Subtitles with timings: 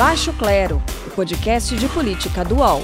[0.00, 2.82] Baixo Clero, o podcast de política do UOL.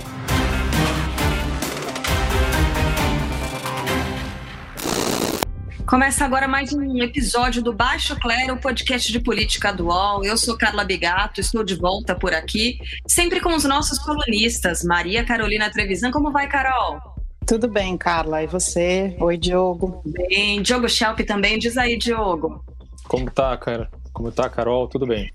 [5.86, 10.26] Começa agora mais um episódio do Baixo Clero, o podcast de política do UOL.
[10.26, 15.24] Eu sou Carla Bigato, estou de volta por aqui, sempre com os nossos colunistas, Maria
[15.24, 16.10] Carolina Trevisan.
[16.10, 17.00] Como vai, Carol?
[17.46, 18.42] Tudo bem, Carla.
[18.42, 19.16] E você?
[19.18, 20.02] Oi, Diogo.
[20.04, 20.60] Bem.
[20.60, 21.58] Diogo Schelp também.
[21.58, 22.62] Diz aí, Diogo.
[23.08, 23.88] Como tá, cara?
[24.12, 24.86] Como tá, Carol?
[24.86, 25.32] Tudo bem?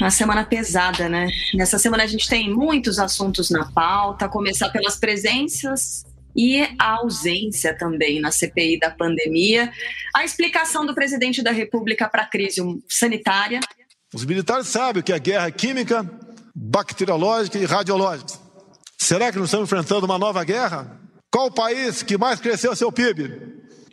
[0.00, 1.28] Uma semana pesada, né?
[1.54, 6.04] Nessa semana a gente tem muitos assuntos na pauta, a começar pelas presenças
[6.36, 9.72] e a ausência também na CPI da pandemia,
[10.14, 13.58] a explicação do presidente da República para a crise sanitária.
[14.14, 16.08] Os militares sabem que é guerra química,
[16.54, 18.34] bacteriológica e radiológica.
[18.96, 20.96] Será que nós estamos enfrentando uma nova guerra?
[21.30, 23.32] Qual o país que mais cresceu seu PIB?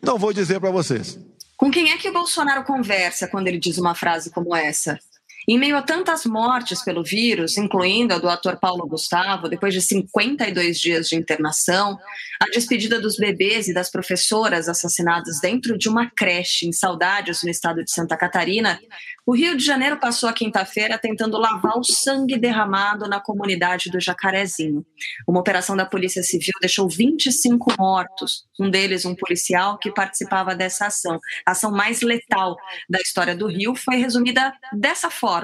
[0.03, 1.17] Não vou dizer para vocês.
[1.57, 4.99] Com quem é que o Bolsonaro conversa quando ele diz uma frase como essa?
[5.47, 9.81] Em meio a tantas mortes pelo vírus, incluindo a do ator Paulo Gustavo, depois de
[9.81, 11.99] 52 dias de internação,
[12.41, 17.49] a despedida dos bebês e das professoras assassinadas dentro de uma creche em Saudades, no
[17.49, 18.79] estado de Santa Catarina,
[19.23, 23.99] o Rio de Janeiro passou a quinta-feira tentando lavar o sangue derramado na comunidade do
[23.99, 24.85] Jacarezinho.
[25.27, 30.87] Uma operação da Polícia Civil deixou 25 mortos, um deles um policial que participava dessa
[30.87, 31.19] ação.
[31.45, 32.55] A ação mais letal
[32.87, 35.34] da história do Rio foi resumida dessa forma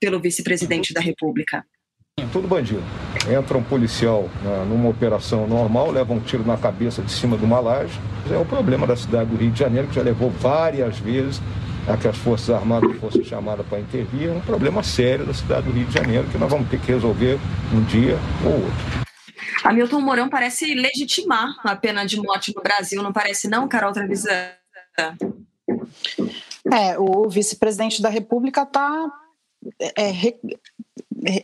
[0.00, 1.64] pelo vice-presidente da República.
[2.32, 2.82] Tudo bandido.
[3.28, 7.44] Entra um policial né, numa operação normal, leva um tiro na cabeça de cima de
[7.44, 7.98] uma laje.
[8.30, 11.40] É o problema da cidade do Rio de Janeiro, que já levou várias vezes
[11.88, 15.66] a que as Forças Armadas fossem chamadas para intervir, é um problema sério da cidade
[15.66, 17.38] do Rio de Janeiro que nós vamos ter que resolver
[17.72, 19.00] um dia ou outro.
[19.64, 24.50] Hamilton Mourão parece legitimar a pena de morte no Brasil, não parece não, Carol Trevisan?
[26.72, 29.10] É, o vice-presidente da República está
[29.96, 30.36] é, re,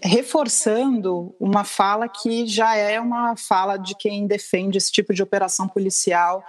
[0.03, 5.69] reforçando uma fala que já é uma fala de quem defende esse tipo de operação
[5.69, 6.45] policial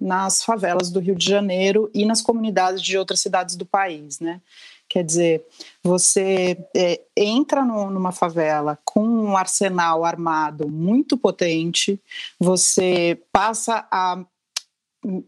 [0.00, 4.40] nas favelas do Rio de Janeiro e nas comunidades de outras cidades do país, né?
[4.88, 5.46] Quer dizer,
[5.82, 11.98] você é, entra no, numa favela com um arsenal armado muito potente,
[12.38, 14.22] você passa a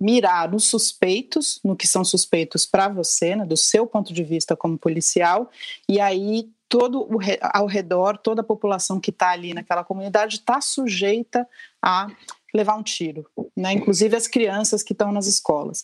[0.00, 4.56] mirar nos suspeitos, no que são suspeitos para você, né, do seu ponto de vista
[4.56, 5.50] como policial,
[5.88, 10.60] e aí todo o, ao redor, toda a população que está ali naquela comunidade está
[10.60, 11.46] sujeita
[11.82, 12.08] a
[12.54, 13.72] levar um tiro, né?
[13.72, 15.82] inclusive as crianças que estão nas escolas.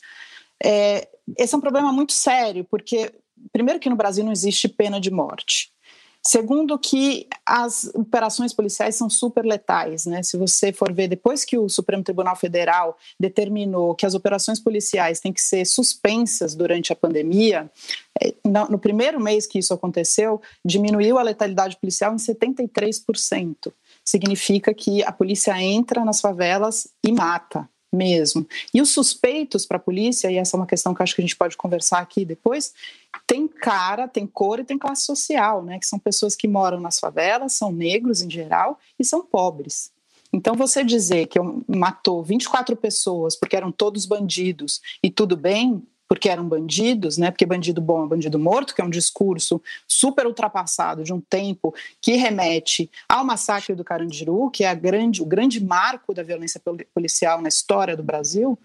[0.62, 1.08] É,
[1.38, 3.12] esse é um problema muito sério, porque,
[3.52, 5.72] primeiro, que no Brasil não existe pena de morte.
[6.26, 10.04] Segundo, que as operações policiais são super letais.
[10.04, 10.22] Né?
[10.22, 15.20] Se você for ver, depois que o Supremo Tribunal Federal determinou que as operações policiais
[15.20, 17.70] têm que ser suspensas durante a pandemia,
[18.22, 23.72] é, no primeiro mês que isso aconteceu, diminuiu a letalidade policial em 73%
[24.04, 28.46] significa que a polícia entra nas favelas e mata mesmo.
[28.72, 31.24] E os suspeitos para a polícia, e essa é uma questão que acho que a
[31.24, 32.72] gente pode conversar aqui depois,
[33.26, 35.78] tem cara, tem cor e tem classe social, né?
[35.78, 39.90] Que são pessoas que moram nas favelas, são negros em geral e são pobres.
[40.32, 46.28] Então, você dizer que matou 24 pessoas porque eram todos bandidos e tudo bem, porque
[46.28, 47.30] eram bandidos, né?
[47.30, 51.72] Porque bandido bom é bandido morto, que é um discurso super ultrapassado de um tempo
[52.02, 56.60] que remete ao massacre do Carandiru, que é grande, o grande marco da violência
[56.92, 58.58] policial na história do Brasil.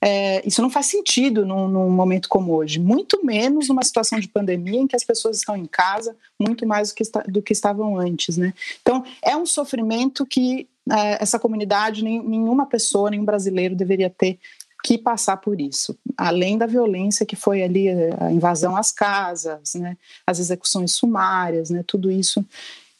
[0.00, 4.28] É, isso não faz sentido num, num, momento como hoje, muito menos numa situação de
[4.28, 7.98] pandemia em que as pessoas estão em casa muito mais do que, do que estavam
[7.98, 8.54] antes, né?
[8.80, 14.38] Então é um sofrimento que é, essa comunidade, nenhuma pessoa, nenhum brasileiro deveria ter
[14.86, 17.88] que passar por isso, além da violência que foi ali
[18.20, 22.46] a invasão às casas, né, as execuções sumárias, né, tudo isso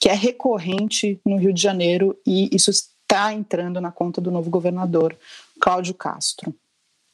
[0.00, 4.50] que é recorrente no Rio de Janeiro e isso está entrando na conta do novo
[4.50, 5.16] governador
[5.60, 6.52] Cláudio Castro.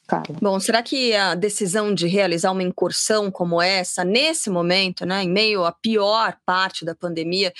[0.07, 0.37] Carla.
[0.41, 5.29] Bom, será que a decisão de realizar uma incursão como essa, nesse momento, né, em
[5.29, 7.53] meio à pior parte da pandemia,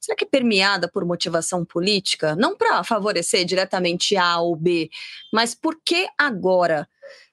[0.00, 2.34] será que é permeada por motivação política?
[2.36, 4.88] Não para favorecer diretamente A ou B,
[5.32, 6.88] mas por que agora?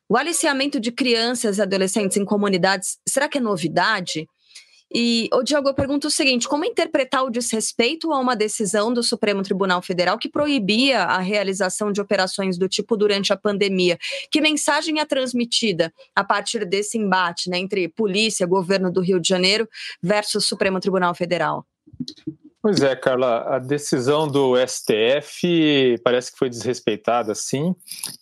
[0.10, 4.28] O aliciamento de crianças e adolescentes em comunidades, será que é novidade?
[4.94, 9.04] E, ô Diogo, eu pergunto o seguinte: como interpretar o desrespeito a uma decisão do
[9.04, 13.98] Supremo Tribunal Federal que proibia a realização de operações do tipo durante a pandemia?
[14.31, 19.28] Que mensagem é transmitida a partir desse embate né, entre polícia, governo do Rio de
[19.28, 19.68] Janeiro
[20.01, 21.66] versus Supremo Tribunal Federal?
[22.68, 27.74] Pois é, Carla, a decisão do STF parece que foi desrespeitada, sim.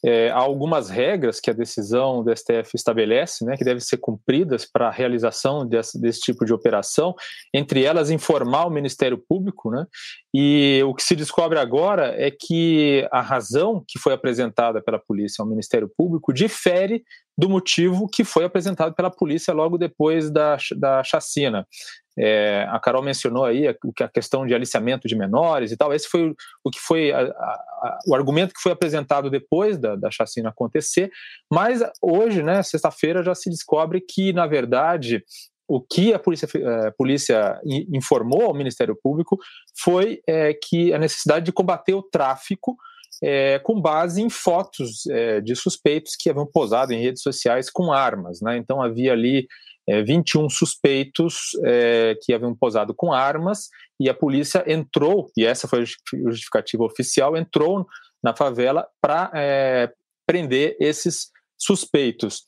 [0.06, 4.64] É, há algumas regras que a decisão do STF estabelece, né, que devem ser cumpridas
[4.64, 7.16] para a realização desse, desse, tipo de operação,
[7.52, 9.88] entre elas informar o Ministério Público, né,
[10.32, 15.42] e o que se descobre agora é que a razão que foi apresentada pela polícia
[15.42, 17.04] ao Ministério Público difere
[17.38, 21.68] do motivo que foi apresentado pela polícia logo depois da, da chacina.
[22.18, 25.94] É, a Carol mencionou aí a, a, questão de aliciamento de menores e tal.
[25.94, 29.96] Esse foi o, o que foi a, a, o argumento que foi apresentado depois da,
[29.96, 31.12] da chacina acontecer.
[31.52, 35.24] Mas hoje, né, sexta-feira, já se descobre que, na verdade,
[35.68, 37.60] o que a polícia, a é, polícia
[37.92, 39.38] informou ao Ministério Público
[39.78, 42.78] foi é, que a necessidade de combater o tráfico
[43.24, 47.92] é, com base em fotos é, de suspeitos que haviam posado em redes sociais com
[47.92, 48.42] armas.
[48.42, 48.58] Né?
[48.58, 49.48] Então havia ali
[49.88, 55.68] é, 21 suspeitos é, que haviam posado com armas e a polícia entrou, e essa
[55.68, 57.86] foi a justificativa oficial, entrou
[58.24, 59.92] na favela para é,
[60.28, 62.44] prender esses suspeitos.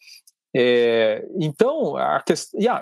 [0.56, 2.34] É, então, a que...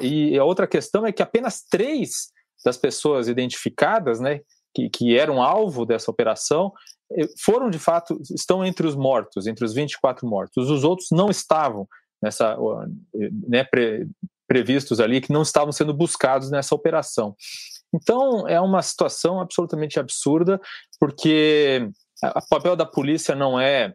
[0.02, 4.40] e a outra questão é que apenas três das pessoas identificadas, né,
[4.74, 6.72] que, que eram alvo dessa operação,
[7.12, 10.70] eh, foram de fato, estão entre os mortos, entre os 24 mortos.
[10.70, 11.88] Os outros não estavam
[12.22, 12.58] nessa,
[13.48, 13.64] né,
[14.48, 17.36] previstos ali, que não estavam sendo buscados nessa operação.
[17.94, 20.60] Então, é uma situação absolutamente absurda,
[21.00, 21.90] porque
[22.24, 23.94] o papel da polícia não é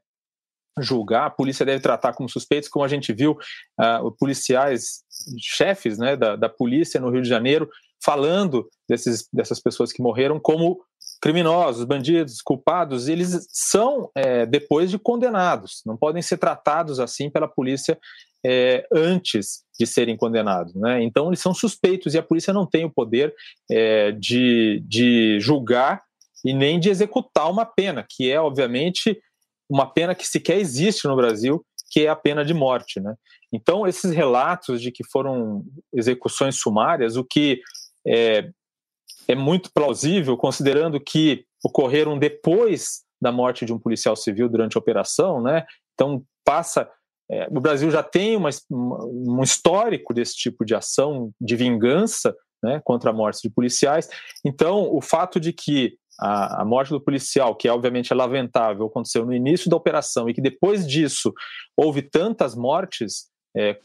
[0.78, 5.02] julgar, a polícia deve tratar como suspeitos, como a gente viu uh, policiais,
[5.38, 7.68] chefes né, da, da polícia no Rio de Janeiro,
[8.02, 10.80] falando desses, dessas pessoas que morreram como
[11.20, 17.46] criminosos, bandidos, culpados, eles são é, depois de condenados, não podem ser tratados assim pela
[17.46, 17.98] polícia
[18.44, 20.74] é, antes de serem condenados.
[20.74, 21.02] Né?
[21.02, 23.34] Então, eles são suspeitos e a polícia não tem o poder
[23.70, 26.02] é, de, de julgar
[26.44, 29.20] e nem de executar uma pena, que é, obviamente,
[29.68, 32.98] uma pena que sequer existe no Brasil, que é a pena de morte.
[32.98, 33.14] Né?
[33.52, 37.60] Então, esses relatos de que foram execuções sumárias, o que
[38.06, 38.48] é,
[39.28, 44.80] é muito plausível, considerando que ocorreram depois da morte de um policial civil durante a
[44.80, 45.66] operação, né?
[45.94, 46.90] Então passa.
[47.30, 52.80] É, o Brasil já tem uma, um histórico desse tipo de ação de vingança né,
[52.84, 54.08] contra a morte de policiais.
[54.44, 58.86] Então, o fato de que a, a, morte do policial, que é obviamente é lamentável,
[58.86, 61.32] aconteceu no início da operação e que depois disso
[61.76, 63.78] houve tantas mortes é,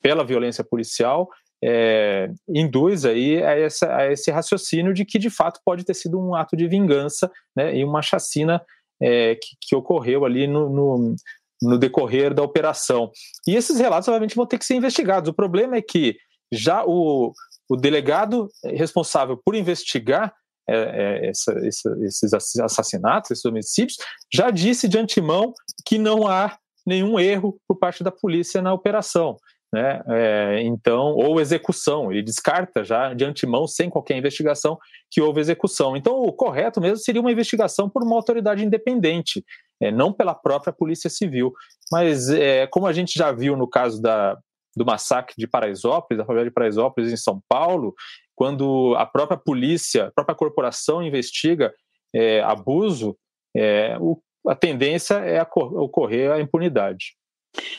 [0.00, 1.28] pela violência policial,
[1.66, 6.20] é, induz aí a, essa, a, esse raciocínio de que de fato pode ter sido
[6.20, 8.62] um ato de vingança né, e uma chacina
[9.00, 11.16] é, que, que, ocorreu ali no, no,
[11.62, 13.10] no, decorrer da operação.
[13.46, 15.30] E esses relatos, obviamente, vão ter que ser investigados.
[15.30, 16.16] O problema é que
[16.52, 17.32] já o,
[17.68, 20.34] o delegado responsável por investigar
[20.68, 23.96] é, é essa, essa, esses assassinatos, esses homicídios,
[24.32, 25.52] já disse de antemão
[25.86, 29.38] que não há nenhum erro por parte da polícia na operação
[29.74, 30.00] né?
[30.06, 34.78] É, então, ou execução, ele descarta já de antemão, sem qualquer investigação,
[35.10, 35.96] que houve execução.
[35.96, 39.44] Então, o correto mesmo seria uma investigação por uma autoridade independente,
[39.82, 41.52] é, não pela própria Polícia Civil.
[41.90, 44.38] Mas, é, como a gente já viu no caso da,
[44.76, 47.92] do massacre de Paraisópolis, da favela de Paraisópolis em São Paulo,
[48.36, 51.74] quando a própria polícia, a própria corporação investiga
[52.14, 53.16] é, abuso,
[53.56, 57.16] é, o, a tendência é a, ocorrer a impunidade.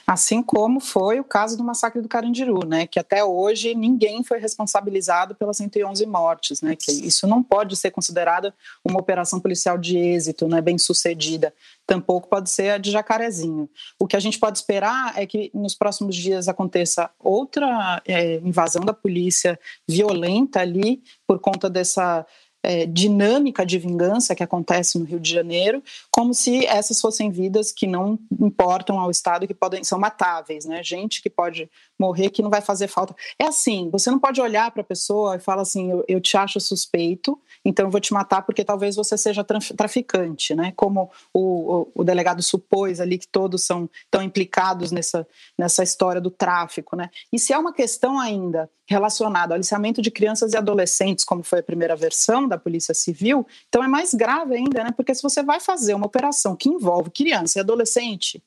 [0.05, 4.39] Assim como foi o caso do massacre do Carandiru, né, que até hoje ninguém foi
[4.39, 9.97] responsabilizado pelas 111 mortes, né, que isso não pode ser considerado uma operação policial de
[9.97, 11.53] êxito, né, bem sucedida,
[11.85, 13.69] tampouco pode ser a de Jacarezinho.
[13.99, 18.83] O que a gente pode esperar é que nos próximos dias aconteça outra é, invasão
[18.83, 22.25] da polícia violenta ali por conta dessa
[22.65, 27.71] é, dinâmica de vingança que acontece no Rio de Janeiro, como se essas fossem vidas
[27.71, 30.83] que não importam ao Estado, que podem são matáveis, né?
[30.83, 33.15] Gente que pode morrer, que não vai fazer falta.
[33.39, 36.37] É assim, você não pode olhar para a pessoa e falar assim, eu, eu, te
[36.37, 40.73] acho suspeito, então eu vou te matar porque talvez você seja traficante, né?
[40.75, 46.21] Como o, o, o delegado supôs ali que todos são tão implicados nessa, nessa história
[46.21, 47.09] do tráfico, né?
[47.31, 51.59] E se é uma questão ainda relacionada ao aliciamento de crianças e adolescentes, como foi
[51.59, 54.91] a primeira versão da Polícia Civil, então é mais grave ainda, né?
[54.95, 58.43] Porque se você vai fazer uma operação que envolve criança e adolescente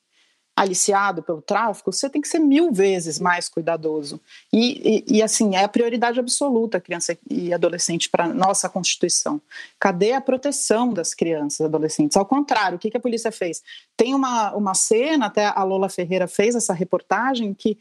[0.59, 4.19] aliciado pelo tráfico, você tem que ser mil vezes mais cuidadoso.
[4.51, 9.41] E, e, e assim, é a prioridade absoluta criança e adolescente para nossa Constituição.
[9.79, 12.17] Cadê a proteção das crianças e adolescentes?
[12.17, 13.63] Ao contrário, o que, que a polícia fez?
[13.95, 17.77] Tem uma, uma cena, até a Lola Ferreira fez essa reportagem, que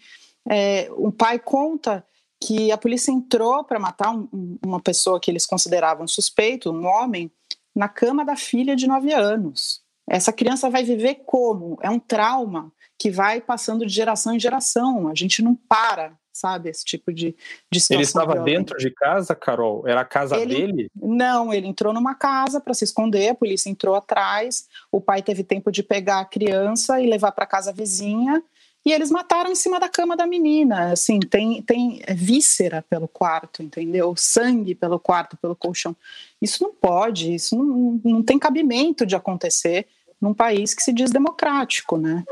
[0.48, 2.04] é, um pai conta
[2.40, 7.28] que a polícia entrou para matar um, uma pessoa que eles consideravam suspeito, um homem,
[7.74, 9.82] na cama da filha de nove anos.
[10.08, 11.78] Essa criança vai viver como?
[11.82, 15.08] É um trauma que vai passando de geração em geração.
[15.08, 17.36] A gente não para, sabe, esse tipo de,
[17.70, 17.96] de situação.
[17.96, 18.58] Ele estava violenta.
[18.58, 19.86] dentro de casa, Carol?
[19.86, 20.90] Era a casa ele, dele?
[20.96, 25.44] Não, ele entrou numa casa para se esconder, a polícia entrou atrás, o pai teve
[25.44, 28.42] tempo de pegar a criança e levar para casa vizinha,
[28.84, 30.92] e eles mataram em cima da cama da menina.
[30.92, 34.14] Assim, tem, tem víscera pelo quarto, entendeu?
[34.16, 35.94] Sangue pelo quarto, pelo colchão.
[36.40, 39.86] Isso não pode, isso não, não tem cabimento de acontecer
[40.20, 42.24] num país que se diz democrático, né?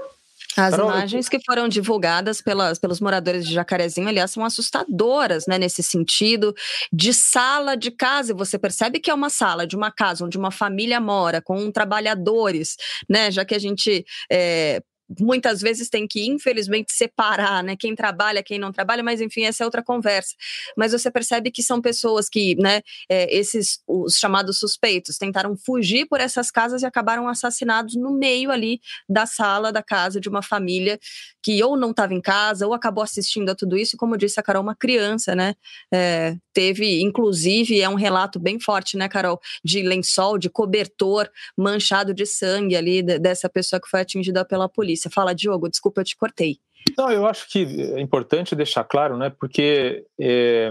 [0.57, 5.83] As imagens que foram divulgadas pelas, pelos moradores de Jacarezinho, aliás, são assustadoras, né, nesse
[5.83, 6.55] sentido,
[6.91, 10.39] de sala de casa, e você percebe que é uma sala de uma casa onde
[10.39, 12.77] uma família mora, com trabalhadores,
[13.07, 14.83] né, já que a gente é,
[15.21, 17.77] muitas vezes tem que, infelizmente, separar, né?
[17.77, 20.35] Quem trabalha, quem não trabalha, mas enfim, essa é outra conversa.
[20.77, 26.07] Mas você percebe que são pessoas que, né, é, esses, os chamados suspeitos, tentaram fugir
[26.07, 30.43] por essas casas e acabaram assassinados no meio ali da sala da casa de uma
[30.43, 30.99] família
[31.43, 33.97] que ou não estava em casa ou acabou assistindo a tudo isso.
[33.97, 35.55] Como disse a Carol, uma criança, né?
[35.93, 42.15] É, teve, inclusive, é um relato bem forte, né, Carol, de lençol, de cobertor manchado
[42.15, 45.11] de sangue ali dessa pessoa que foi atingida pela polícia polícia.
[45.11, 46.59] Fala, Diogo, desculpa, eu te cortei.
[46.97, 50.71] Não, eu acho que é importante deixar claro, né, porque é,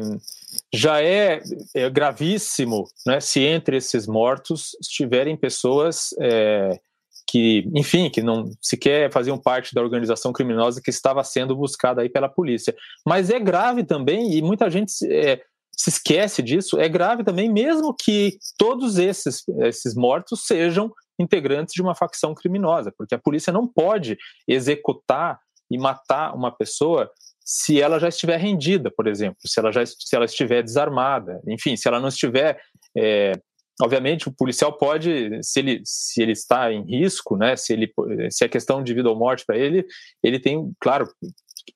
[0.73, 1.41] já é,
[1.75, 6.79] é, gravíssimo né, se entre esses mortos estiverem pessoas é,
[7.27, 12.07] que, enfim, que não sequer faziam parte da organização criminosa que estava sendo buscada aí
[12.07, 12.73] pela polícia.
[13.05, 15.41] Mas é grave também, e muita gente é,
[15.77, 21.81] se esquece disso, é grave também, mesmo que todos esses, esses mortos sejam integrantes de
[21.81, 24.17] uma facção criminosa, porque a polícia não pode
[24.47, 29.85] executar e matar uma pessoa se ela já estiver rendida, por exemplo, se ela já
[29.85, 32.59] se ela estiver desarmada, enfim, se ela não estiver
[32.97, 33.33] é,
[33.81, 37.91] obviamente o policial pode se ele se ele está em risco né se ele
[38.29, 39.85] se é questão de vida ou morte para ele
[40.23, 41.07] ele tem claro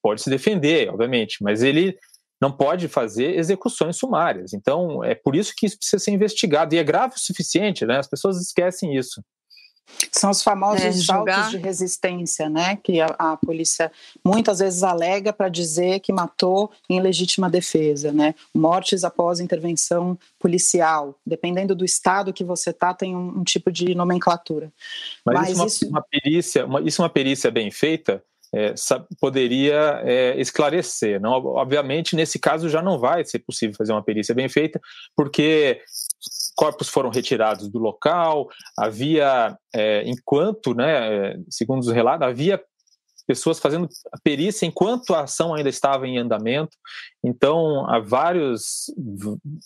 [0.02, 1.98] pode se defender obviamente mas ele
[2.42, 4.54] não pode fazer execuções sumárias.
[4.54, 6.74] Então, é por isso que isso precisa ser investigado.
[6.74, 7.98] E é grave o suficiente, né?
[7.98, 9.22] As pessoas esquecem isso.
[10.12, 11.50] São os famosos é, julgar...
[11.50, 12.78] de resistência, né?
[12.78, 13.92] Que a, a polícia
[14.24, 18.36] muitas vezes alega para dizer que matou em legítima defesa, né?
[18.54, 21.16] Mortes após intervenção policial.
[21.26, 24.72] Dependendo do estado que você tá, tem um, um tipo de nomenclatura.
[25.26, 25.90] Mas, Mas isso, é uma, isso...
[25.90, 28.74] uma perícia, uma, isso é uma perícia bem feita é,
[29.20, 31.20] poderia é, esclarecer.
[31.20, 34.80] Não, obviamente, nesse caso já não vai ser possível fazer uma perícia bem feita,
[35.16, 35.82] porque
[36.56, 42.62] corpos foram retirados do local, havia, é, enquanto, né, segundo os relatos, havia
[43.30, 46.76] pessoas fazendo a perícia enquanto a ação ainda estava em andamento.
[47.24, 48.92] Então, há vários,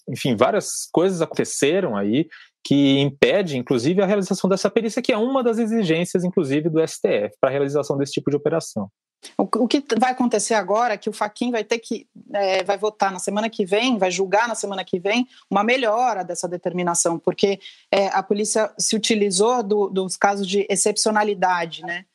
[0.09, 2.27] enfim, várias coisas aconteceram aí
[2.63, 7.35] que impede, inclusive, a realização dessa perícia, que é uma das exigências, inclusive, do STF
[7.39, 8.89] para a realização desse tipo de operação.
[9.37, 13.11] O, que vai acontecer agora é que o Faquin vai ter que é, vai votar
[13.11, 17.59] na semana que vem, vai julgar na semana que vem uma melhora dessa determinação, porque
[17.89, 22.05] é, a polícia se utilizou do, dos casos de excepcionalidade, né?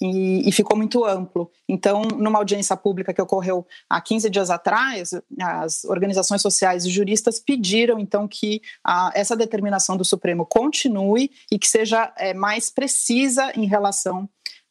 [0.00, 1.50] E, e, ficou muito amplo.
[1.68, 5.10] Então, numa audiência pública que ocorreu há 15 dias atrás,
[5.40, 11.58] as organizações sociais e juristas pediram, então, que a, essa determinação do Supremo continue e
[11.58, 14.28] que seja é, mais precisa em relação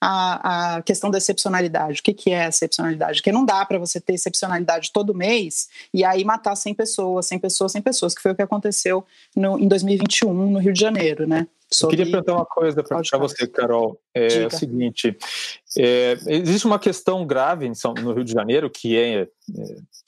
[0.08, 2.00] a questão da excepcionalidade.
[2.00, 3.22] O que, que é excepcionalidade?
[3.22, 7.39] Que não dá para você ter excepcionalidade todo mês e aí matar 100 pessoas, 100
[7.39, 9.05] pessoas, 100 pessoas, que foi o que aconteceu
[9.36, 11.48] no, em 2021 no Rio de Janeiro, né?
[11.81, 14.00] Eu queria perguntar uma coisa para você, Carol.
[14.13, 14.48] É Diga.
[14.48, 15.17] o seguinte:
[15.77, 17.69] é, existe uma questão grave
[18.01, 19.27] no Rio de Janeiro que é, é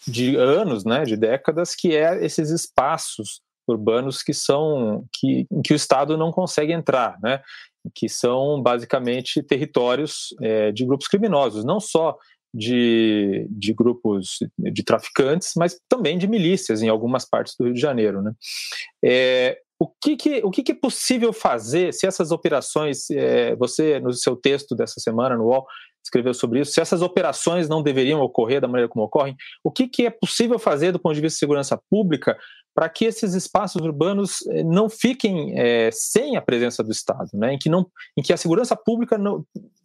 [0.07, 5.73] de anos, né, de décadas, que é esses espaços urbanos que são que, em que
[5.73, 7.41] o Estado não consegue entrar, né?
[7.93, 12.17] que são basicamente territórios é, de grupos criminosos, não só
[12.53, 17.79] de, de, grupos de traficantes, mas também de milícias em algumas partes do Rio de
[17.79, 18.21] Janeiro.
[18.21, 18.33] Né?
[19.03, 23.99] É, o que, que, o que, que, é possível fazer se essas operações, é, você
[23.99, 25.65] no seu texto dessa semana no UOL
[26.03, 29.87] escreveu sobre isso, se essas operações não deveriam ocorrer da maneira como ocorrem, o que,
[29.87, 32.37] que é possível fazer do ponto de vista de segurança pública
[32.73, 37.53] para que esses espaços urbanos eh, não fiquem é, sem a presença do Estado, né?
[37.53, 39.43] em, que não, em que a segurança pública não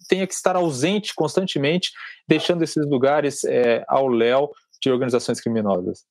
[0.09, 1.91] tenha que estar ausente constantemente,
[2.29, 4.51] deixando esses lugares é, ao léu
[4.83, 6.05] de organizações criminosas.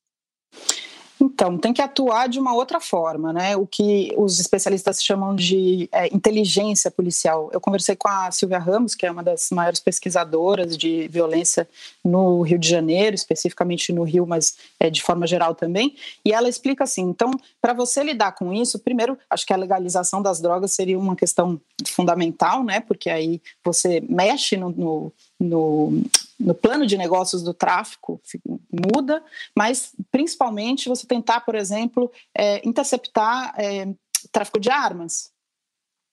[1.24, 3.56] Então, tem que atuar de uma outra forma, né?
[3.56, 7.48] O que os especialistas chamam de é, inteligência policial.
[7.52, 11.68] Eu conversei com a Silvia Ramos, que é uma das maiores pesquisadoras de violência
[12.04, 16.48] no Rio de Janeiro, especificamente no Rio, mas é, de forma geral também, e ela
[16.48, 20.72] explica assim: então, para você lidar com isso, primeiro, acho que a legalização das drogas
[20.72, 22.80] seria uma questão fundamental, né?
[22.80, 26.02] Porque aí você mexe no, no, no
[26.42, 28.20] no plano de negócios do tráfico
[28.70, 29.22] muda,
[29.56, 33.88] mas principalmente você tentar, por exemplo, é, interceptar é,
[34.30, 35.30] tráfico de armas.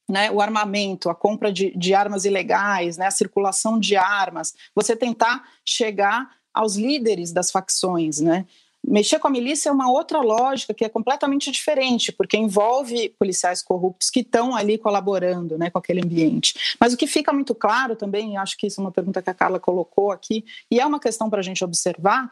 [0.08, 4.96] Né, o armamento, a compra de, de armas ilegais, né, a circulação de armas, você
[4.96, 8.48] tentar chegar aos líderes das facções, né?
[8.86, 13.62] Mexer com a milícia é uma outra lógica que é completamente diferente, porque envolve policiais
[13.62, 16.76] corruptos que estão ali colaborando né, com aquele ambiente.
[16.80, 19.30] Mas o que fica muito claro também, e acho que isso é uma pergunta que
[19.30, 22.32] a Carla colocou aqui, e é uma questão para a gente observar,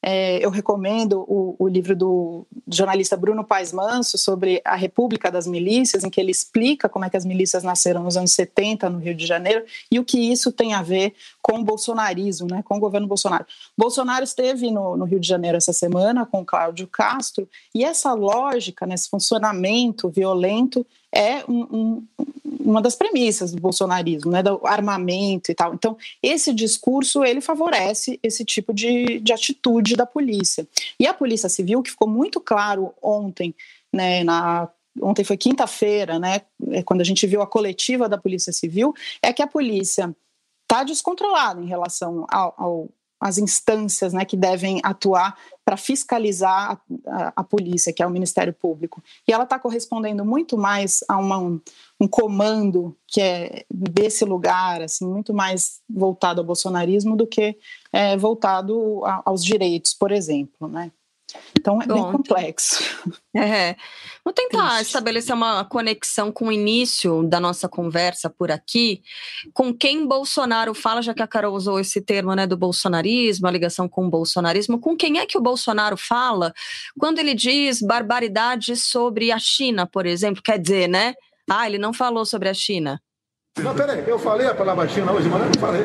[0.00, 5.46] é, eu recomendo o, o, livro do jornalista Bruno Paes Manso sobre a República das
[5.46, 8.98] Milícias, em que ele explica como é que as milícias nasceram nos anos 70 no
[8.98, 12.76] Rio de Janeiro e o que isso tem a ver com o bolsonarismo, né, com
[12.76, 13.44] o governo Bolsonaro.
[13.76, 18.86] Bolsonaro esteve no, no Rio de Janeiro essa semana com Cláudio Castro e essa lógica,
[18.86, 22.06] né, esse funcionamento violento é um, um,
[22.60, 25.74] uma das premissas do bolsonarismo, né, do armamento e tal.
[25.74, 30.66] Então, esse discurso ele favorece esse tipo de, de atitude da polícia.
[30.98, 33.54] E a Polícia Civil, que ficou muito claro ontem,
[33.92, 34.68] né, na
[35.00, 39.32] ontem foi quinta-feira, né, é quando a gente viu a coletiva da Polícia Civil, é
[39.32, 40.14] que a polícia
[40.62, 42.88] está descontrolada em relação ao, ao
[43.20, 45.36] as instâncias né, que devem atuar
[45.68, 49.04] para fiscalizar a, a, polícia, que é o Ministério Público.
[49.28, 51.60] E ela está correspondendo muito mais a uma, um,
[52.00, 57.58] um, comando que é desse lugar, assim, muito mais voltado ao bolsonarismo do que
[57.92, 60.68] é, voltado a, aos direitos, por exemplo.
[60.68, 60.90] Né?
[61.58, 62.82] Então é Bom, bem complexo.
[63.36, 63.76] É.
[64.24, 64.88] Vou tentar Isso.
[64.88, 69.02] estabelecer uma conexão com o início da nossa conversa por aqui,
[69.52, 73.50] com quem Bolsonaro fala, já que a Carol usou esse termo né, do bolsonarismo, a
[73.50, 76.52] ligação com o bolsonarismo, com quem é que o Bolsonaro fala
[76.98, 80.42] quando ele diz barbaridades sobre a China, por exemplo?
[80.42, 81.14] Quer dizer, né?
[81.48, 83.00] Ah, ele não falou sobre a China.
[83.62, 85.82] Não, peraí, eu falei a palavra China hoje, mas não falei.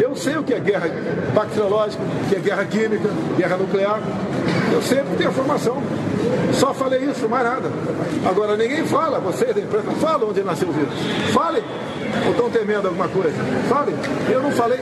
[0.00, 0.88] Eu sei o que é guerra
[1.34, 4.00] bacteriológica, o que é guerra química, guerra nuclear.
[4.72, 5.82] Eu sempre tenho formação.
[6.52, 7.70] Só falei isso, mais nada.
[8.28, 10.94] Agora, ninguém fala, vocês da imprensa, fala onde nasceu o vírus.
[11.32, 11.62] Falem.
[12.24, 13.36] Ou estão temendo alguma coisa?
[13.68, 13.94] Falem.
[14.30, 14.80] Eu não falei,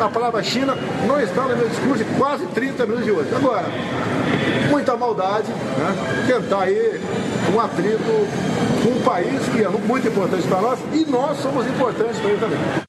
[0.00, 3.34] a palavra China não está no meu discurso de quase 30 minutos de hoje.
[3.34, 3.66] Agora,
[4.70, 6.24] muita maldade, né?
[6.26, 7.00] tentar aí
[7.54, 8.02] um atrito
[8.82, 12.40] com um país que é muito importante para nós e nós somos importantes para ele
[12.40, 12.85] também.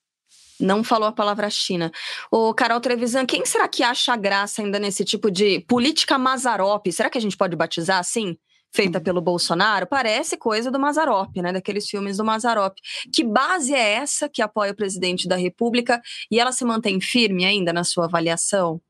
[0.60, 1.92] Não falou a palavra China.
[2.32, 6.92] O Carol Trevisan, quem será que acha graça ainda nesse tipo de política Mazarop?
[6.92, 8.38] Será que a gente pode batizar assim?
[8.74, 9.88] Feita pelo Bolsonaro?
[9.88, 11.54] Parece coisa do Mazarop, né?
[11.54, 12.76] Daqueles filmes do Mazarop.
[13.14, 17.46] Que base é essa que apoia o presidente da República e ela se mantém firme
[17.46, 18.82] ainda na sua avaliação?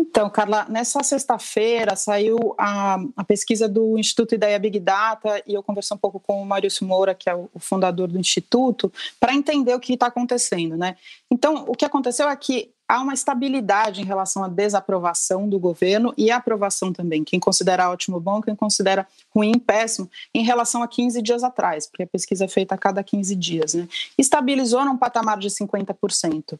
[0.00, 5.60] Então, Carla, nessa sexta-feira saiu a, a, pesquisa do Instituto Ideia Big Data e eu
[5.60, 9.74] conversei um pouco com o Maurício Moura, que é o, fundador do Instituto, para entender
[9.74, 10.76] o que está acontecendo.
[10.76, 10.96] Né?
[11.28, 16.14] Então, o que aconteceu é que há uma estabilidade em relação à desaprovação do governo
[16.16, 17.24] e a aprovação também.
[17.24, 22.04] Quem considera ótimo bom, quem considera ruim, péssimo, em relação a 15 dias atrás, porque
[22.04, 23.74] a pesquisa é feita a cada 15 dias.
[23.74, 23.88] Né?
[24.16, 26.56] Estabilizou num patamar de 50%.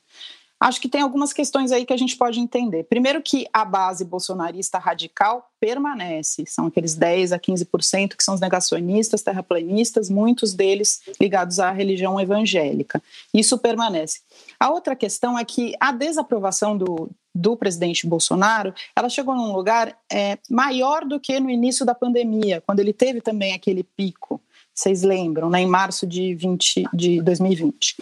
[0.61, 2.85] Acho que tem algumas questões aí que a gente pode entender.
[2.85, 8.41] Primeiro que a base bolsonarista radical permanece, são aqueles 10 a 15% que são os
[8.41, 13.01] negacionistas, terraplanistas, muitos deles ligados à religião evangélica.
[13.33, 14.21] Isso permanece.
[14.59, 19.97] A outra questão é que a desaprovação do, do presidente Bolsonaro, ela chegou num lugar
[20.13, 24.41] é, maior do que no início da pandemia, quando ele teve também aquele pico
[24.79, 27.97] vocês lembram, né, em março de, 20, de 2020.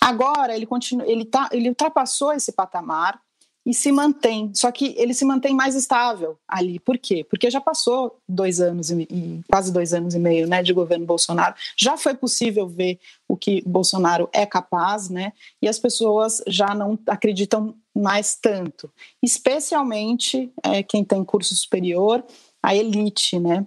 [0.00, 3.20] Agora ele continua, ele, tá, ele ultrapassou esse patamar
[3.66, 6.78] e se mantém, só que ele se mantém mais estável ali.
[6.78, 7.24] Por quê?
[7.24, 11.54] Porque já passou dois anos e, quase dois anos e meio né, de governo Bolsonaro,
[11.76, 15.32] já foi possível ver o que Bolsonaro é capaz, né?
[15.62, 18.90] E as pessoas já não acreditam mais tanto,
[19.22, 22.24] especialmente é, quem tem curso superior,
[22.62, 23.66] a elite, né?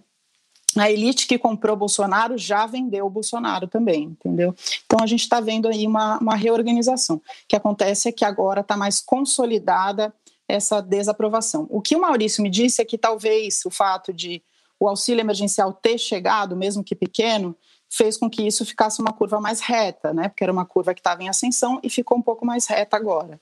[0.80, 4.56] A elite que comprou Bolsonaro já vendeu o Bolsonaro também, entendeu?
[4.86, 7.18] Então a gente está vendo aí uma, uma reorganização.
[7.18, 10.14] O que acontece é que agora está mais consolidada
[10.48, 11.68] essa desaprovação.
[11.70, 14.42] O que o Maurício me disse é que talvez o fato de
[14.80, 17.56] o auxílio emergencial ter chegado, mesmo que pequeno,
[17.90, 20.30] fez com que isso ficasse uma curva mais reta, né?
[20.30, 23.40] Porque era uma curva que estava em ascensão e ficou um pouco mais reta agora.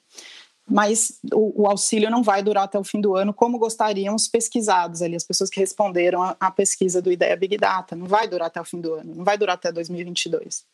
[0.68, 4.28] Mas o, o, auxílio não vai durar até o fim do ano, como gostariam os
[4.28, 7.96] pesquisados ali, as pessoas que responderam à pesquisa do Ideia Big Data.
[7.96, 10.66] Não vai durar até o fim do ano, não vai durar até 2022.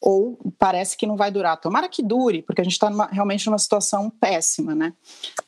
[0.00, 1.58] Ou parece que não vai durar.
[1.58, 4.92] Tomara que dure, porque a gente está realmente numa situação péssima, né?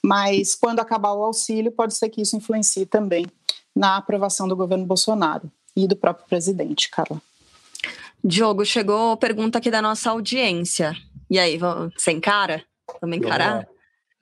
[0.03, 3.27] Mas quando acabar o auxílio, pode ser que isso influencie também
[3.75, 7.21] na aprovação do governo Bolsonaro e do próprio presidente, Carla.
[8.25, 10.97] Diogo, chegou pergunta aqui da nossa audiência.
[11.29, 12.65] E aí, você encara?
[13.01, 13.67] Vamos encarar?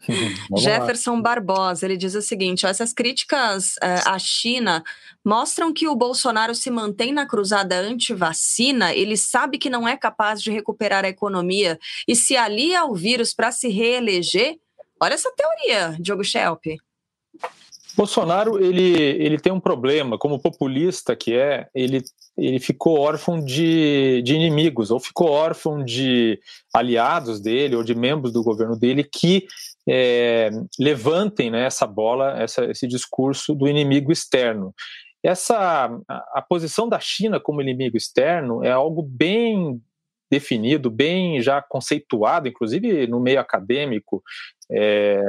[0.09, 1.21] Vamos Jefferson.
[1.21, 4.85] Barbosa, ele diz o seguinte: ó, essas críticas é, à China
[5.25, 10.43] mostram que o Bolsonaro se mantém na cruzada anti-vacina, ele sabe que não é capaz
[10.43, 14.59] de recuperar a economia e se alia ao vírus para se reeleger.
[15.01, 16.65] Olha essa teoria, Diogo Schelp.
[17.97, 22.03] Bolsonaro ele, ele tem um problema, como populista que é, ele,
[22.37, 26.41] ele ficou órfão de, de inimigos, ou ficou órfão de
[26.73, 29.47] aliados dele, ou de membros do governo dele que
[29.89, 34.75] é, levantem né, essa bola, essa, esse discurso do inimigo externo.
[35.23, 39.81] Essa a, a posição da China como inimigo externo é algo bem
[40.31, 44.23] definido, bem já conceituado, inclusive no meio acadêmico,
[44.71, 45.23] é,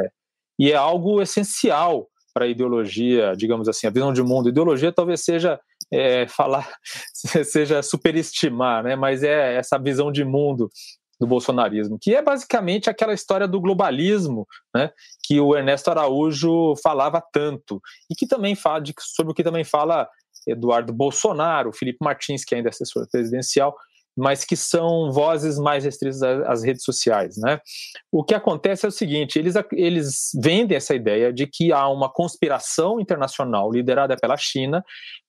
[0.58, 4.50] e é algo essencial para ideologia, digamos assim, a visão de mundo.
[4.50, 5.58] Ideologia talvez seja
[5.90, 6.70] é, falar,
[7.46, 8.94] seja superestimar, né?
[8.98, 10.70] mas é essa visão de mundo
[11.18, 14.46] do bolsonarismo, que é basicamente aquela história do globalismo,
[14.76, 14.92] né,
[15.24, 19.64] que o Ernesto Araújo falava tanto e que também fala de, sobre o que também
[19.64, 20.10] fala
[20.46, 23.74] Eduardo Bolsonaro, Felipe Martins, que ainda é assessor presidencial,
[24.16, 27.36] mas que são vozes mais restritas às redes sociais.
[27.38, 27.60] Né?
[28.12, 32.10] O que acontece é o seguinte: eles, eles vendem essa ideia de que há uma
[32.12, 34.84] conspiração internacional liderada pela China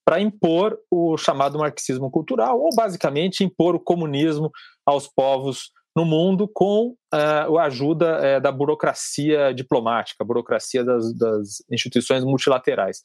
[0.05, 4.51] para impor o chamado marxismo cultural, ou basicamente impor o comunismo
[4.87, 11.12] aos povos no mundo com uh, a ajuda uh, da burocracia diplomática, a burocracia das,
[11.14, 13.03] das instituições multilaterais.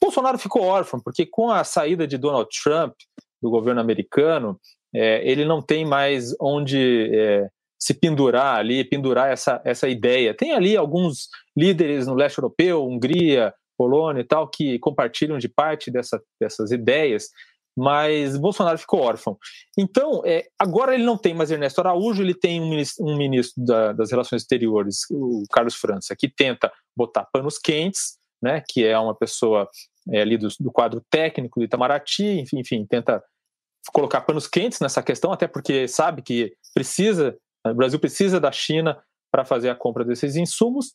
[0.00, 2.94] Bolsonaro ficou órfão, porque com a saída de Donald Trump
[3.42, 4.58] do governo americano,
[4.94, 10.34] é, ele não tem mais onde é, se pendurar ali, pendurar essa, essa ideia.
[10.34, 15.90] Tem ali alguns líderes no leste europeu, Hungria, Polônia e tal, que compartilham de parte
[15.90, 17.28] dessa, dessas ideias,
[17.76, 19.36] mas Bolsonaro ficou órfão.
[19.76, 23.64] Então, é, agora ele não tem mais Ernesto Araújo, ele tem um ministro, um ministro
[23.64, 28.96] da, das Relações Exteriores, o Carlos França, que tenta botar panos quentes, né, que é
[28.98, 29.68] uma pessoa
[30.10, 33.22] é, ali do, do, quadro técnico do Itamaraty, enfim, enfim, tenta
[33.92, 38.98] colocar panos quentes nessa questão, até porque sabe que precisa, o Brasil precisa da China
[39.30, 40.94] para fazer a compra desses insumos.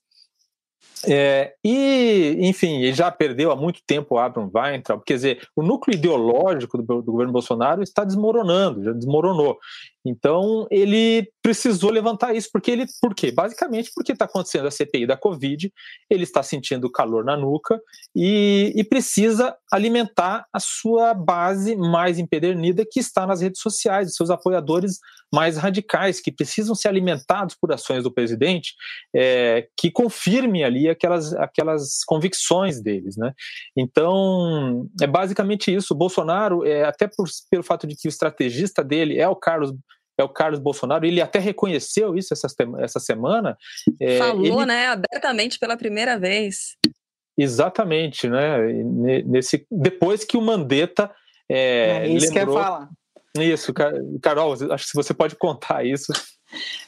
[1.08, 5.64] É, e, enfim, ele já perdeu há muito tempo o Abraham Weintraub, quer dizer, o
[5.64, 9.58] núcleo ideológico do, do, governo Bolsonaro está desmoronando, já desmoronou.
[10.06, 13.32] Então, ele precisou levantar isso, porque ele, por quê?
[13.32, 15.72] Basicamente porque está acontecendo a CPI da Covid,
[16.10, 17.80] ele está sentindo calor na nuca
[18.16, 24.30] e, e precisa alimentar a sua base mais empedernida que está nas redes sociais, seus
[24.30, 25.00] apoiadores
[25.32, 28.74] mais radicais, que precisam ser alimentados por ações do presidente
[29.16, 33.34] é, que confirmem ali aquelas, aquelas convicções deles, né?
[33.78, 35.94] Então, é basicamente isso.
[35.94, 39.72] O Bolsonaro, é, até por, pelo fato de que o estrategista dele é o Carlos
[40.22, 42.48] é o Carlos Bolsonaro, ele até reconheceu isso essa,
[42.80, 43.58] essa semana.
[44.00, 44.66] É, Falou, ele...
[44.66, 46.76] né, abertamente pela primeira vez.
[47.38, 48.58] Exatamente, né?
[49.26, 51.10] Nesse, depois que o Mandetta.
[51.50, 52.46] É, é isso lembrou...
[52.46, 52.90] que eu falar.
[53.38, 53.74] Isso,
[54.22, 56.12] Carol, acho que você pode contar isso.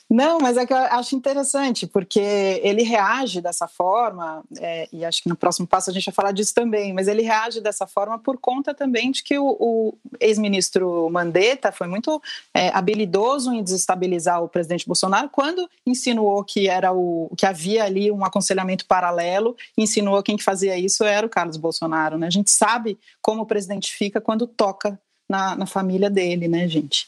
[0.09, 5.23] Não, mas é que eu acho interessante, porque ele reage dessa forma, é, e acho
[5.23, 8.19] que no próximo passo a gente vai falar disso também, mas ele reage dessa forma
[8.19, 12.21] por conta também de que o, o ex-ministro Mandetta foi muito
[12.53, 18.11] é, habilidoso em desestabilizar o presidente Bolsonaro quando insinuou que era o que havia ali
[18.11, 22.17] um aconselhamento paralelo, insinuou quem que fazia isso era o Carlos Bolsonaro.
[22.17, 22.27] Né?
[22.27, 27.07] A gente sabe como o presidente fica quando toca na, na família dele, né, gente?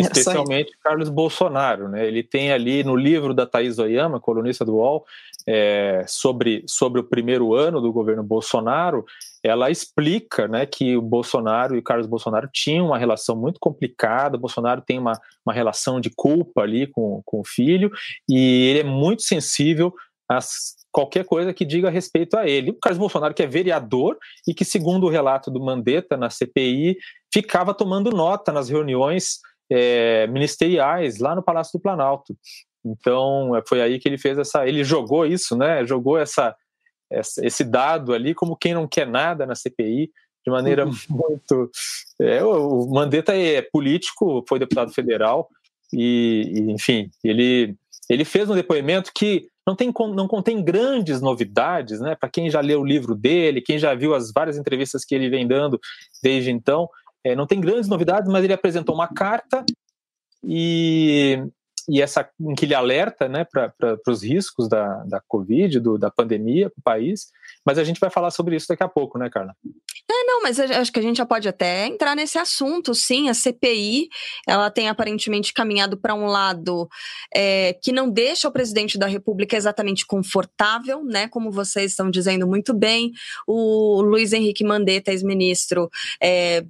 [0.00, 1.88] Especialmente Carlos Bolsonaro.
[1.88, 2.06] Né?
[2.06, 5.04] Ele tem ali no livro da Thaís Oyama, colunista do UOL,
[5.46, 9.04] é, sobre, sobre o primeiro ano do governo Bolsonaro,
[9.42, 14.36] ela explica né, que o Bolsonaro e o Carlos Bolsonaro tinham uma relação muito complicada.
[14.36, 15.12] O Bolsonaro tem uma,
[15.44, 17.90] uma relação de culpa ali com, com o filho,
[18.28, 19.94] e ele é muito sensível
[20.28, 22.70] às qualquer coisa que diga respeito a ele.
[22.70, 26.96] O Carlos Bolsonaro, que é vereador e que, segundo o relato do Mandetta na CPI,
[27.32, 29.38] ficava tomando nota nas reuniões
[29.70, 32.36] é, ministeriais lá no Palácio do Planalto.
[32.84, 35.86] Então é, foi aí que ele fez essa, ele jogou isso, né?
[35.86, 36.54] Jogou essa,
[37.10, 40.10] essa esse dado ali como quem não quer nada na CPI
[40.44, 40.92] de maneira uhum.
[41.08, 41.70] muito.
[42.20, 45.48] É, o Mandetta é político, foi deputado federal
[45.92, 47.76] e, e enfim, ele
[48.08, 52.16] Ele fez um depoimento que não, tem, não contém grandes novidades, né?
[52.16, 55.28] Para quem já leu o livro dele, quem já viu as várias entrevistas que ele
[55.28, 55.78] vem dando
[56.22, 56.88] desde então,
[57.24, 59.64] é, não tem grandes novidades, mas ele apresentou uma carta
[60.42, 61.38] e,
[61.88, 66.10] e essa em que ele alerta né, para os riscos da, da Covid, do, da
[66.10, 67.28] pandemia para o país.
[67.64, 69.54] Mas a gente vai falar sobre isso daqui a pouco, né, Carla?
[70.10, 73.28] É, não, mas acho que a gente já pode até entrar nesse assunto, sim.
[73.28, 74.08] A CPI,
[74.46, 76.88] ela tem aparentemente caminhado para um lado
[77.34, 81.28] é, que não deixa o presidente da República exatamente confortável, né?
[81.28, 83.12] Como vocês estão dizendo muito bem.
[83.46, 85.88] O Luiz Henrique Mandetta, ex-ministro,
[86.20, 86.64] é,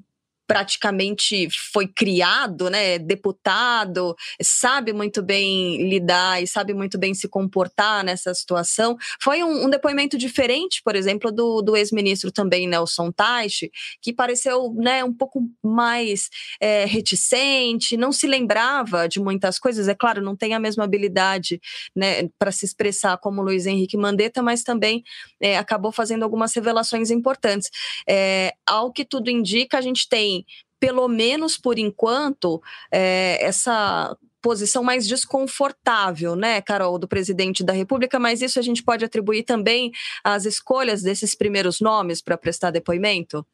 [0.51, 8.03] praticamente foi criado, né, deputado, sabe muito bem lidar e sabe muito bem se comportar
[8.03, 8.97] nessa situação.
[9.23, 13.71] Foi um, um depoimento diferente, por exemplo, do, do ex-ministro também, Nelson Teich,
[14.03, 16.29] que pareceu né, um pouco mais
[16.61, 19.87] é, reticente, não se lembrava de muitas coisas.
[19.87, 21.61] É claro, não tem a mesma habilidade
[21.95, 25.05] né, para se expressar como Luiz Henrique Mandetta, mas também
[25.41, 27.71] é, acabou fazendo algumas revelações importantes.
[28.09, 30.40] É, ao que tudo indica, a gente tem
[30.79, 38.19] pelo menos por enquanto, é, essa posição mais desconfortável, né, Carol, do presidente da República,
[38.19, 39.93] mas isso a gente pode atribuir também
[40.25, 43.47] às escolhas desses primeiros nomes para prestar depoimento?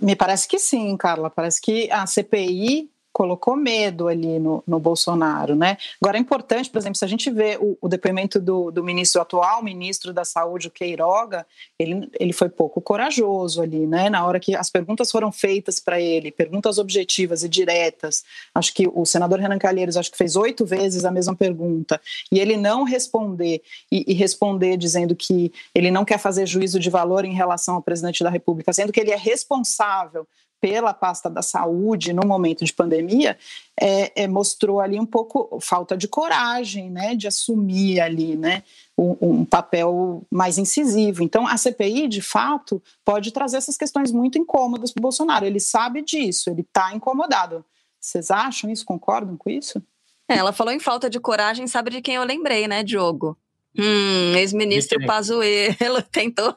[0.00, 1.30] Me parece que sim, Carla.
[1.30, 5.76] Parece que a CPI colocou medo ali no, no Bolsonaro, né?
[6.00, 9.20] Agora é importante, por exemplo, se a gente vê o, o depoimento do, do, ministro
[9.20, 11.44] atual, ministro da Saúde, o Queiroga,
[11.76, 14.08] ele, ele foi pouco corajoso ali, né?
[14.08, 18.22] Na hora que as perguntas foram feitas para ele, perguntas objetivas e diretas,
[18.54, 22.00] acho que o senador Renan Calheiros acho que fez oito vezes a mesma pergunta
[22.30, 26.88] e ele não responder e, e responder dizendo que ele não quer fazer juízo de
[26.88, 30.24] valor em relação ao presidente da República, sendo que ele é responsável
[30.60, 33.38] pela pasta da saúde no momento de pandemia
[33.80, 38.62] é, é, mostrou ali um pouco falta de coragem, né, de assumir ali, né,
[38.96, 41.22] um, um, papel mais incisivo.
[41.22, 45.46] Então, a CPI, de fato, pode trazer essas questões muito incômodas para o Bolsonaro.
[45.46, 47.64] Ele sabe disso, ele está incomodado.
[48.00, 48.84] Vocês acham isso?
[48.84, 49.82] Concordam com isso?
[50.28, 53.36] É, ela falou em falta de coragem, sabe de quem eu lembrei, né, Diogo?
[53.76, 56.56] Hum, ex-ministro Pazuello tentou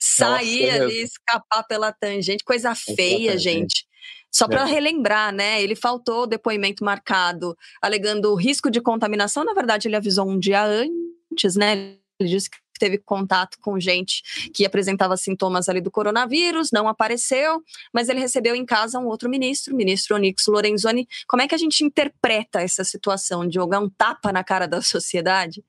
[0.00, 3.42] sair Nossa, ali, escapar pela tangente, coisa feia, Exatamente.
[3.42, 3.88] gente.
[4.30, 4.66] Só para é.
[4.66, 5.62] relembrar, né?
[5.62, 9.44] Ele faltou o depoimento marcado, alegando risco de contaminação.
[9.44, 11.96] Na verdade, ele avisou um dia antes, né?
[12.20, 14.22] Ele disse que teve contato com gente
[14.54, 19.28] que apresentava sintomas ali do coronavírus, não apareceu, mas ele recebeu em casa um outro
[19.28, 21.08] ministro, o ministro Onyx Lorenzoni.
[21.26, 23.74] Como é que a gente interpreta essa situação, Diogo?
[23.74, 25.64] É um tapa na cara da sociedade?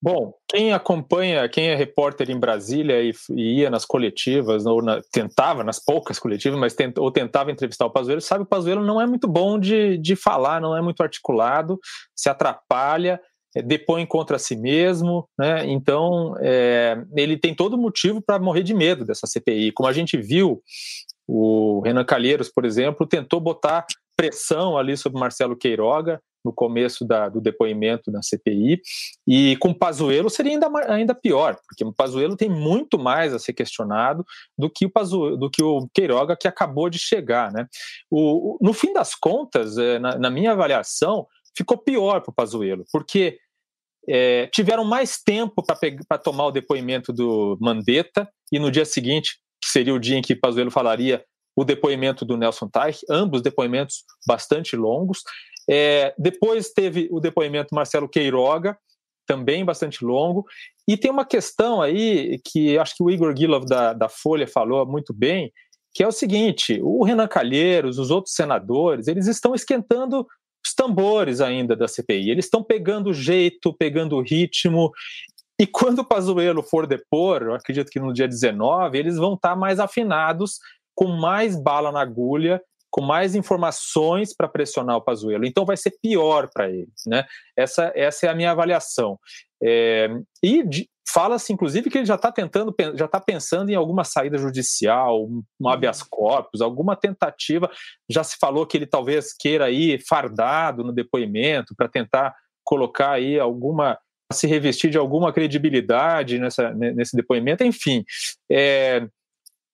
[0.00, 5.00] Bom, quem acompanha, quem é repórter em Brasília e, e ia nas coletivas, ou na,
[5.12, 8.84] tentava, nas poucas coletivas, mas tent, ou tentava entrevistar o Pazuello, sabe que o Pazuello
[8.84, 11.80] não é muito bom de, de falar, não é muito articulado,
[12.14, 13.20] se atrapalha,
[13.56, 15.66] é, depõe contra si mesmo, né?
[15.66, 19.72] então é, ele tem todo motivo para morrer de medo dessa CPI.
[19.72, 20.62] Como a gente viu,
[21.26, 23.84] o Renan Calheiros, por exemplo, tentou botar
[24.16, 28.80] pressão ali sobre Marcelo Queiroga, no começo da, do depoimento na CPI,
[29.26, 33.52] e com Pazuello seria ainda, ainda pior, porque o Pazuello tem muito mais a ser
[33.52, 34.24] questionado
[34.56, 37.52] do que o, Pazuello, do que o Queiroga que acabou de chegar.
[37.52, 37.66] Né?
[38.10, 42.84] O, no fim das contas, é, na, na minha avaliação, ficou pior para o Pazuello,
[42.90, 43.38] porque
[44.08, 49.68] é, tiveram mais tempo para tomar o depoimento do Mandetta, e no dia seguinte, que
[49.68, 51.22] seria o dia em que Pazuello falaria
[51.58, 55.22] o depoimento do Nelson Teich, ambos depoimentos bastante longos,
[55.68, 58.76] é, depois teve o depoimento Marcelo Queiroga,
[59.26, 60.46] também bastante longo.
[60.88, 64.86] E tem uma questão aí que acho que o Igor Gilov da, da Folha falou
[64.86, 65.52] muito bem,
[65.92, 70.26] que é o seguinte: o Renan Calheiros, os outros senadores, eles estão esquentando
[70.66, 72.30] os tambores ainda da CPI.
[72.30, 74.90] Eles estão pegando o jeito, pegando o ritmo.
[75.60, 79.56] E quando o Pazuello for depor, eu acredito que no dia 19, eles vão estar
[79.56, 80.58] mais afinados,
[80.94, 85.44] com mais bala na agulha com mais informações para pressionar o Pazuello.
[85.44, 87.24] Então vai ser pior para ele, né?
[87.56, 89.18] Essa, essa é a minha avaliação.
[89.62, 90.08] É,
[90.42, 90.64] e
[91.08, 95.26] fala-se, inclusive, que ele já está tentando, já está pensando em alguma saída judicial,
[95.60, 97.70] um habeas corpus, alguma tentativa.
[98.08, 103.38] Já se falou que ele talvez queira ir fardado no depoimento para tentar colocar aí
[103.38, 103.98] alguma
[104.30, 108.04] se revestir de alguma credibilidade nessa, nesse depoimento, enfim.
[108.50, 109.08] É,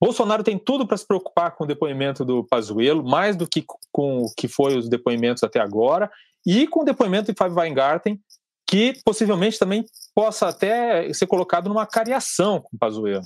[0.05, 4.19] Bolsonaro tem tudo para se preocupar com o depoimento do Pazuello, mais do que com
[4.19, 6.13] o que foi os depoimentos até agora,
[6.45, 8.21] e com o depoimento de Fábio Weingarten,
[8.69, 9.83] que possivelmente também
[10.15, 13.25] possa até ser colocado numa cariação com o Pazuello.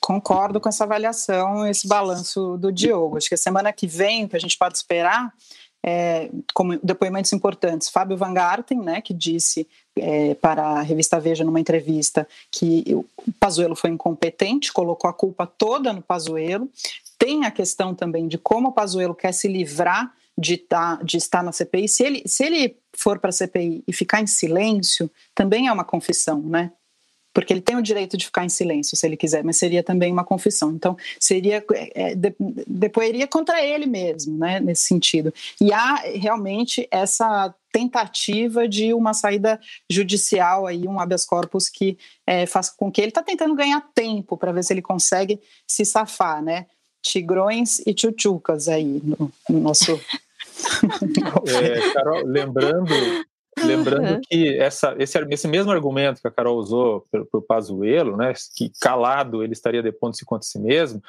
[0.00, 3.16] Concordo com essa avaliação, esse balanço do Diogo.
[3.16, 5.32] Acho que a semana que vem, que a gente pode esperar
[5.84, 7.88] é, como depoimentos importantes.
[7.88, 13.04] Fábio Van Garten, né, que disse é, para a revista Veja numa entrevista que o
[13.38, 16.68] Pazuello foi incompetente, colocou a culpa toda no Pazuello.
[17.18, 21.42] Tem a questão também de como o Pazuello quer se livrar de, tá, de estar
[21.42, 21.88] na CPI.
[21.88, 25.84] Se ele, se ele for para a CPI e ficar em silêncio, também é uma
[25.84, 26.70] confissão, né?
[27.38, 30.10] Porque ele tem o direito de ficar em silêncio se ele quiser, mas seria também
[30.10, 30.72] uma confissão.
[30.72, 32.34] Então, seria é, de,
[32.66, 35.32] depois iria contra ele mesmo, né, nesse sentido.
[35.60, 41.96] E há realmente essa tentativa de uma saída judicial aí, um habeas corpus que
[42.26, 45.84] é, faça com que ele está tentando ganhar tempo para ver se ele consegue se
[45.84, 46.66] safar, né?
[47.00, 49.92] Tigrões e tchutchucas aí no, no nosso.
[51.46, 52.92] é, Carol, lembrando
[53.64, 58.32] Lembrando que essa, esse, esse mesmo argumento que a Carol usou para o Pazuello, né,
[58.56, 61.02] que calado ele estaria depondo-se contra si mesmo,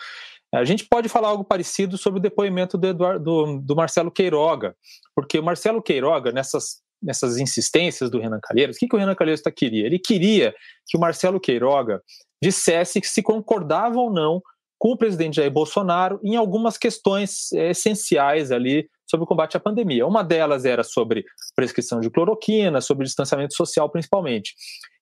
[0.53, 4.75] a gente pode falar algo parecido sobre o depoimento do, Eduardo, do, do Marcelo Queiroga,
[5.15, 9.15] porque o Marcelo Queiroga, nessas, nessas insistências do Renan Calheiros, o que, que o Renan
[9.15, 9.85] Calheiros tá queria?
[9.85, 10.53] Ele queria
[10.88, 12.01] que o Marcelo Queiroga
[12.41, 14.41] dissesse que se concordava ou não
[14.79, 19.60] com o presidente Jair Bolsonaro em algumas questões é, essenciais ali sobre o combate à
[19.60, 20.06] pandemia.
[20.06, 24.54] Uma delas era sobre prescrição de cloroquina, sobre distanciamento social principalmente.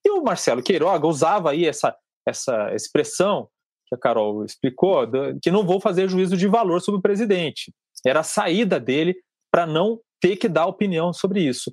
[0.06, 3.50] E o Marcelo Queiroga usava aí essa, essa expressão
[3.88, 5.08] que a Carol explicou,
[5.42, 7.74] que não vou fazer juízo de valor sobre o presidente.
[8.06, 9.16] Era a saída dele
[9.52, 11.72] para não ter que dar opinião sobre isso.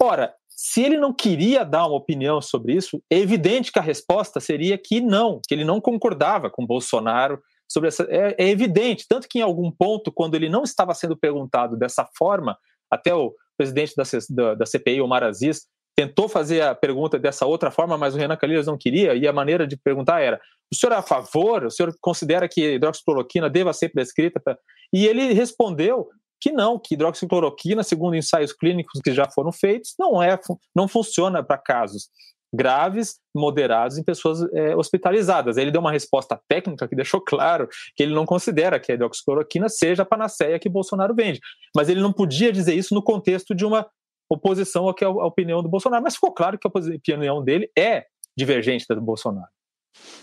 [0.00, 4.40] Ora, se ele não queria dar uma opinião sobre isso, é evidente que a resposta
[4.40, 7.40] seria que não, que ele não concordava com Bolsonaro
[7.72, 8.06] sobre essa.
[8.10, 12.06] É, é, evidente, tanto que em algum ponto, quando ele não estava sendo perguntado dessa
[12.16, 12.56] forma,
[12.90, 15.62] até o presidente da, da, da CPI, Omar Aziz,
[15.96, 19.32] tentou fazer a pergunta dessa outra forma, mas o Renan Calheiros não queria, e a
[19.32, 21.64] maneira de perguntar era: o senhor é a favor?
[21.64, 24.38] O senhor considera que hidroxicloroquina deva ser prescrita?
[24.38, 24.56] Pra...
[24.92, 26.08] E ele respondeu
[26.40, 30.38] que não, que hidroxicloroquina, segundo ensaios clínicos que já foram feitos, não é,
[30.74, 32.08] não funciona para casos
[32.52, 35.56] graves, moderados em pessoas é, hospitalizadas.
[35.56, 39.68] Ele deu uma resposta técnica que deixou claro que ele não considera que a hidroxicloroquina
[39.68, 41.40] seja a panaceia que Bolsonaro vende.
[41.74, 43.88] Mas ele não podia dizer isso no contexto de uma
[44.30, 46.02] oposição à, à opinião do Bolsonaro.
[46.02, 49.48] Mas ficou claro que a opinião dele é divergente da do Bolsonaro.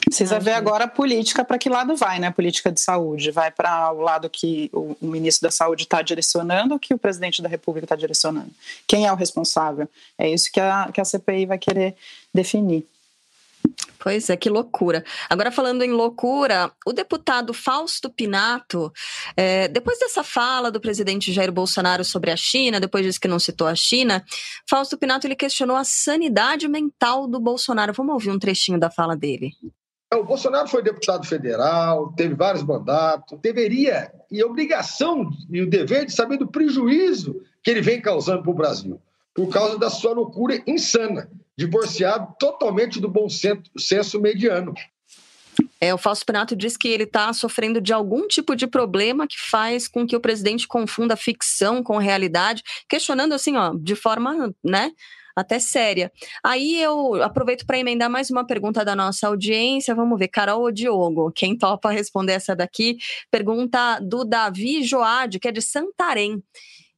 [0.06, 2.28] Precisa ver agora a política para que lado vai, né?
[2.28, 3.32] A política de saúde.
[3.32, 7.42] Vai para o lado que o, ministro da Saúde está direcionando ou que o presidente
[7.42, 8.50] da República está direcionando?
[8.88, 9.88] Quem é o responsável?
[10.18, 11.96] É isso que a, que a CPI vai querer
[12.34, 12.88] definir.
[14.00, 15.04] Pois é, que loucura.
[15.30, 18.92] Agora, falando em loucura, o deputado Fausto Pinato,
[19.36, 23.40] é, depois dessa fala do presidente Jair Bolsonaro sobre a China, depois disse que não
[23.40, 24.24] citou a China,
[24.70, 27.94] Fausto Pinato ele questionou a sanidade mental do Bolsonaro.
[27.94, 29.52] Vamos ouvir um trechinho da fala dele.
[30.12, 36.06] É, o Bolsonaro foi deputado federal, teve vários mandatos, deveria e obrigação e o dever
[36.06, 39.02] de saber do prejuízo que ele vem causando para o Brasil,
[39.36, 44.74] por causa da sua loucura insana divorciado totalmente do bom senso mediano.
[45.82, 49.38] É, o Fausto Penato diz que ele está sofrendo de algum tipo de problema que
[49.38, 54.94] faz com que o presidente confunda ficção com realidade, questionando assim, ó, de forma, né,
[55.36, 56.10] até séria.
[56.42, 59.94] Aí eu aproveito para emendar mais uma pergunta da nossa audiência.
[59.94, 61.30] Vamos ver, Carol ou Diogo?
[61.34, 62.98] Quem topa responder essa daqui?
[63.30, 66.42] Pergunta do Davi Joade, que é de Santarém.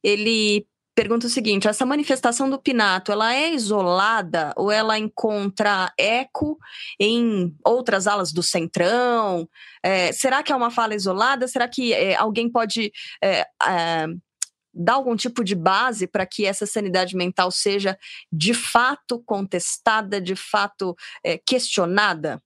[0.04, 6.58] Ele pergunta o seguinte: essa manifestação do Pinato, ela é isolada ou ela encontra eco
[6.98, 9.48] em outras alas do Centrão?
[9.82, 11.48] É, será que é uma fala isolada?
[11.48, 14.06] Será que é, alguém pode é, é
[14.74, 17.98] dar algum tipo de base para que essa sanidade mental seja
[18.32, 22.42] de fato contestada, de fato é, questionada?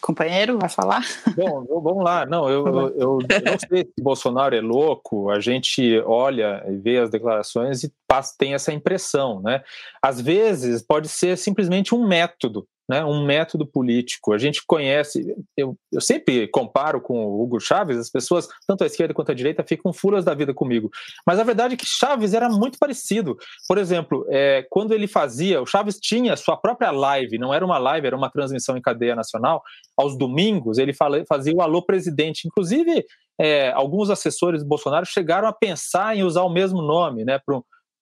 [0.00, 1.04] Companheiro vai falar?
[1.36, 2.26] Bom, vamos lá.
[2.26, 5.30] Não, eu, eu, eu, não sei se Bolsonaro é louco.
[5.30, 9.62] A gente olha e vê as declarações e passa, tem essa impressão, né?
[10.02, 14.32] Às vezes pode ser simplesmente um método né, um método político.
[14.32, 18.86] A gente conhece, eu, eu sempre comparo com o Hugo Chávez, as pessoas, tanto a
[18.88, 20.90] esquerda quanto a direita, ficam furas da vida comigo.
[21.24, 23.36] Mas a verdade é que Chávez era muito parecido.
[23.68, 27.78] Por exemplo, é, quando ele fazia, o Chávez tinha sua própria live, não era uma
[27.78, 29.62] live, era uma transmissão em cadeia nacional.
[29.96, 32.48] Aos domingos, ele fala, fazia o Alô Presidente.
[32.48, 33.04] Inclusive,
[33.40, 37.38] é, alguns assessores do Bolsonaro chegaram a pensar em usar o mesmo nome né,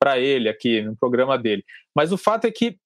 [0.01, 1.62] para ele aqui no programa dele.
[1.94, 2.79] Mas o fato é que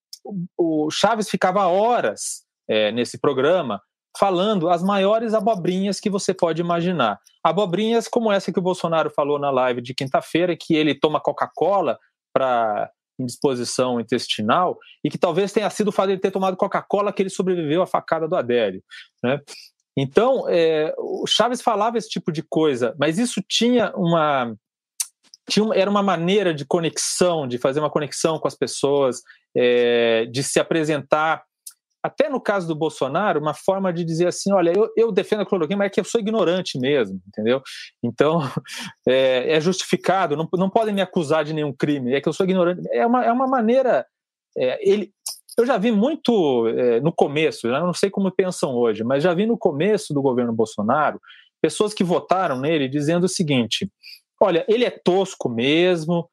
[0.56, 3.80] o Chaves ficava horas é, nesse programa
[4.18, 7.18] falando as maiores abobrinhas que você pode imaginar.
[7.42, 11.98] Abobrinhas como essa que o Bolsonaro falou na live de quinta-feira, que ele toma Coca-Cola
[12.32, 17.12] para indisposição intestinal e que talvez tenha sido o fato de ele ter tomado Coca-Cola
[17.12, 18.82] que ele sobreviveu à facada do Adélio.
[19.22, 19.40] Né?
[19.96, 24.54] Então, é, o Chaves falava esse tipo de coisa, mas isso tinha uma
[25.48, 29.22] tinha, era uma maneira de conexão, de fazer uma conexão com as pessoas,
[29.56, 31.42] é, de se apresentar
[32.02, 35.46] até no caso do Bolsonaro, uma forma de dizer assim: olha, eu, eu defendo a
[35.46, 37.62] cloroquina, mas é que eu sou ignorante mesmo, entendeu?
[38.02, 38.40] Então,
[39.06, 42.44] é, é, justificado, não, não podem me acusar de nenhum crime, é que eu sou
[42.44, 42.82] ignorante.
[42.90, 44.04] É uma, é uma maneira.
[44.58, 45.12] É, ele,
[45.56, 49.46] eu já vi muito é, no começo, não sei como pensam hoje, mas já vi
[49.46, 51.20] no começo do governo Bolsonaro
[51.62, 53.88] pessoas que votaram nele dizendo o seguinte:
[54.42, 56.28] olha, ele é tosco mesmo,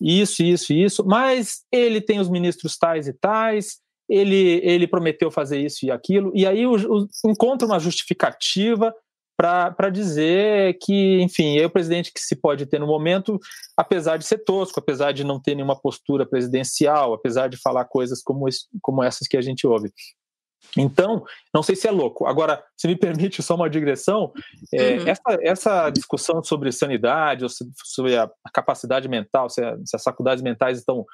[0.00, 3.78] isso, isso, isso, mas ele tem os ministros tais e tais.
[4.08, 8.92] Ele, ele prometeu fazer isso e aquilo, e aí o, o, encontra uma justificativa
[9.36, 13.38] para dizer que, enfim, é o presidente que se pode ter no momento,
[13.76, 18.20] apesar de ser tosco, apesar de não ter nenhuma postura presidencial, apesar de falar coisas
[18.20, 18.46] como,
[18.82, 19.92] como essas que a gente ouve.
[20.76, 22.26] Então, não sei se é louco.
[22.26, 24.32] Agora, se me permite só uma digressão,
[24.72, 25.08] é, uhum.
[25.08, 27.46] essa, essa discussão sobre sanidade,
[27.84, 31.04] sobre a capacidade mental, se, a, se as faculdades mentais estão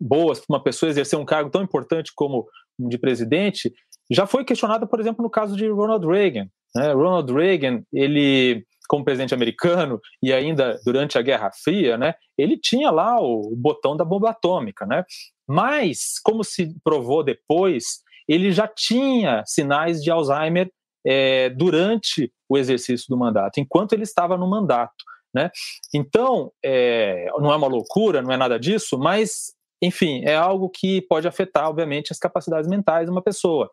[0.00, 2.46] boas para uma pessoa exercer um cargo tão importante como
[2.78, 3.72] de presidente,
[4.10, 6.48] já foi questionada, por exemplo, no caso de Ronald Reagan.
[6.74, 6.92] Né?
[6.92, 12.88] Ronald Reagan, ele como presidente americano e ainda durante a Guerra Fria, né, ele tinha
[12.90, 15.04] lá o botão da bomba atômica, né?
[15.48, 20.70] Mas, como se provou depois, ele já tinha sinais de Alzheimer
[21.06, 25.04] é, durante o exercício do mandato, enquanto ele estava no mandato.
[25.34, 25.50] Né?
[25.94, 31.02] Então, é, não é uma loucura, não é nada disso, mas enfim, é algo que
[31.02, 33.70] pode afetar, obviamente, as capacidades mentais de uma pessoa.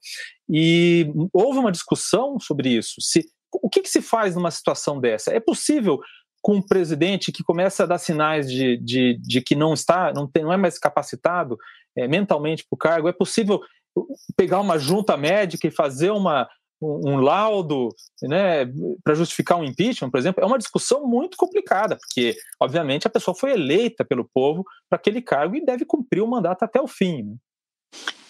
[0.49, 2.95] E houve uma discussão sobre isso.
[2.99, 3.25] Se,
[3.61, 5.33] o que, que se faz numa situação dessa?
[5.33, 6.01] É possível
[6.41, 10.27] com um presidente que começa a dar sinais de, de, de que não está, não,
[10.27, 11.57] tem, não é mais capacitado
[11.95, 13.61] é, mentalmente para o cargo, é possível
[14.35, 16.47] pegar uma junta médica e fazer uma,
[16.81, 17.89] um, laudo
[18.21, 18.65] né,
[19.03, 23.35] para justificar um impeachment, por exemplo, é uma discussão muito complicada, porque, obviamente, a pessoa
[23.35, 27.23] foi eleita pelo povo para aquele cargo e deve cumprir o mandato até o fim.
[27.23, 27.35] Né?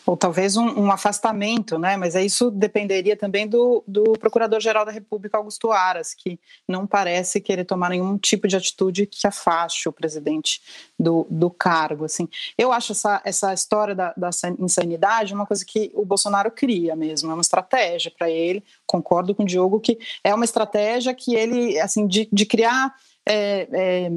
[0.05, 1.95] Ou talvez um, um, afastamento, né?
[1.95, 7.63] Mas isso dependeria também do, do Procurador-Geral da República, Augusto Aras, que não parece querer
[7.63, 10.61] tomar nenhum tipo de atitude que afaste o presidente
[10.99, 12.05] do, do cargo.
[12.05, 12.27] Assim,
[12.57, 14.29] eu acho essa, essa história da, da
[14.59, 18.63] insanidade uma coisa que o Bolsonaro cria mesmo, é uma estratégia para ele.
[18.85, 22.93] Concordo com o Diogo que é uma estratégia que ele, assim, de, de criar
[23.25, 24.11] é, é,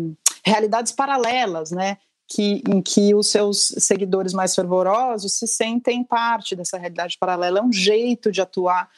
[0.44, 1.98] realidades paralelas, né?
[2.28, 7.60] Que, em que os seus seguidores mais fervorosos se sentem parte dessa realidade paralela.
[7.60, 8.90] É um jeito de atuar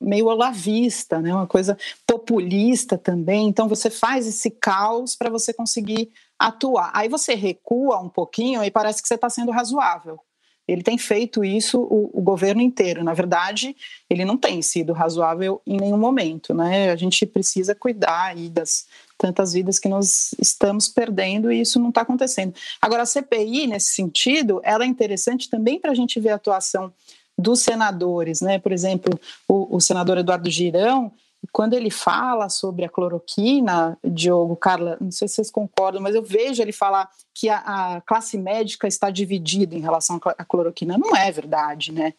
[0.00, 1.34] meio olavista, né?
[1.34, 1.76] uma coisa
[2.06, 3.48] populista também.
[3.48, 6.90] Então você faz esse caos para você conseguir atuar.
[6.94, 10.20] Aí você recua um pouquinho e parece que você está sendo razoável.
[10.68, 13.02] Ele tem feito isso o, o, governo inteiro.
[13.02, 13.74] Na verdade,
[14.08, 16.52] ele não tem sido razoável em nenhum momento.
[16.52, 16.90] Né?
[16.90, 22.02] A gente precisa cuidar das, tantas vidas que nós estamos perdendo e isso não está
[22.02, 22.54] acontecendo.
[22.82, 26.92] Agora, a CPI, nesse sentido, ela é interessante também para a gente ver a atuação
[27.36, 28.58] dos senadores, né?
[28.58, 31.12] Por exemplo, o, o senador Eduardo Girão,
[31.52, 36.22] quando ele fala sobre a cloroquina, Diogo, Carla, não sei se vocês concordam, mas eu
[36.22, 37.58] vejo ele falar que a,
[37.96, 40.98] a classe médica está dividida em relação à cloroquina.
[40.98, 42.14] Não é verdade, né?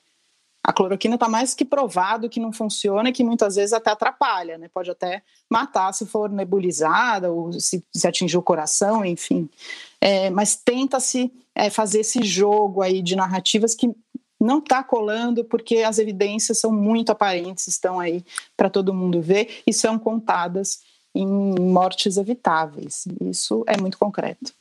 [0.63, 4.57] A cloroquina está mais que provado que não funciona e que muitas vezes até atrapalha,
[4.57, 4.69] né?
[4.73, 9.49] Pode até matar se for nebulizada ou se, se atingir o coração, enfim.
[10.01, 13.89] É, mas tenta-se é, fazer esse jogo aí de narrativas que
[14.39, 18.23] não está colando porque as evidências são muito aparentes, estão aí
[18.55, 20.79] para todo mundo ver e são contadas
[21.13, 23.05] em mortes evitáveis.
[23.21, 24.53] Isso é muito concreto.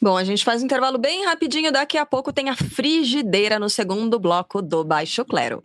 [0.00, 3.68] Bom, a gente faz um intervalo bem rapidinho, daqui a pouco tem a frigideira no
[3.68, 5.64] segundo bloco do Baixo Clero.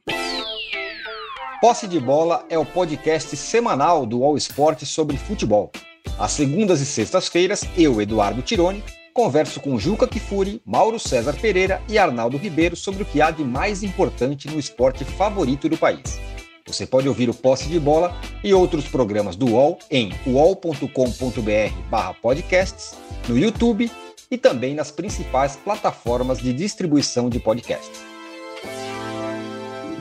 [1.62, 5.72] Posse de Bola é o podcast semanal do All Sport sobre futebol.
[6.20, 8.84] Às segundas e sextas-feiras, eu, Eduardo Tironi,
[9.14, 13.44] converso com Juca Kifuri, Mauro César Pereira e Arnaldo Ribeiro sobre o que há de
[13.44, 16.20] mais importante no esporte favorito do país.
[16.66, 22.96] Você pode ouvir o Posse de Bola e outros programas do UOL em uol.com.br/podcasts,
[23.28, 23.92] no YouTube
[24.32, 28.02] e também nas principais plataformas de distribuição de podcasts.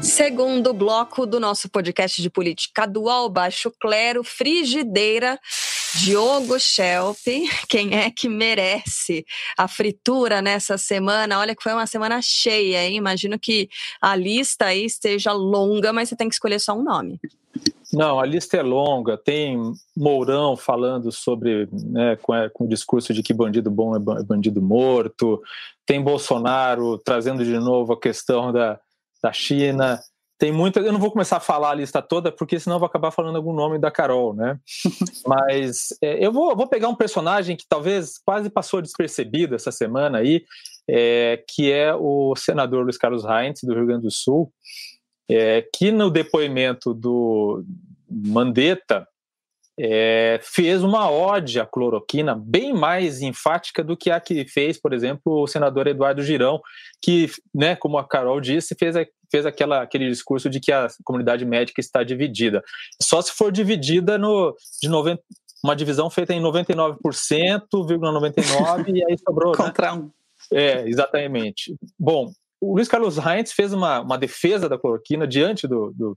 [0.00, 5.38] Segundo bloco do nosso podcast de política dual Baixo Clero, Frigideira,
[5.97, 7.18] Diogo Schelp,
[7.68, 9.24] quem é que merece
[9.57, 11.38] a fritura nessa semana?
[11.38, 12.97] Olha que foi uma semana cheia, hein?
[12.97, 13.68] Imagino que
[14.01, 17.20] a lista aí esteja longa, mas você tem que escolher só um nome.
[17.93, 19.18] Não, a lista é longa.
[19.18, 19.59] Tem
[19.95, 24.62] Mourão falando sobre, né, com, com, o discurso de que bandido bom é, é bandido
[24.62, 25.43] morto.
[25.84, 28.80] Tem Bolsonaro trazendo de novo a questão da,
[29.22, 30.01] da China.
[30.43, 30.80] Tem muita.
[30.80, 33.36] Eu não vou começar a falar a lista toda, porque senão eu vou acabar falando
[33.36, 34.59] algum nome da Carol, né?
[35.24, 40.18] Mas é, eu vou, vou pegar um personagem que talvez quase passou despercebido essa semana
[40.18, 40.45] aí,
[40.90, 44.53] é, que é o senador Luiz Carlos Reintz, do Rio Grande do Sul,
[45.30, 47.64] é, que no depoimento do
[48.11, 49.07] Mandetta
[49.78, 54.93] é, fez uma ode à cloroquina bem mais enfática do que a que fez, por
[54.93, 56.61] exemplo, o senador Eduardo Girão,
[57.01, 58.97] que, né, como a Carol disse, fez,
[59.33, 62.62] fez aquela, aquele discurso de que a comunidade médica está dividida.
[63.01, 65.20] Só se for dividida no, de 90,
[65.64, 69.53] uma divisão feita em 99,99 e aí sobrou.
[69.53, 69.57] Né?
[69.57, 70.11] Contra um.
[70.53, 71.74] É, exatamente.
[71.99, 72.30] Bom,
[72.61, 76.14] o Luiz Carlos Reintz fez uma, uma defesa da cloroquina diante do, do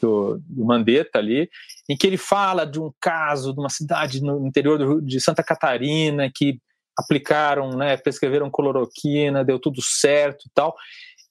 [0.00, 1.48] do, do Mandetta ali,
[1.88, 5.44] em que ele fala de um caso de uma cidade no interior do, de Santa
[5.44, 6.60] Catarina que
[6.98, 10.74] aplicaram, né, prescreveram cloroquina, deu tudo certo e tal.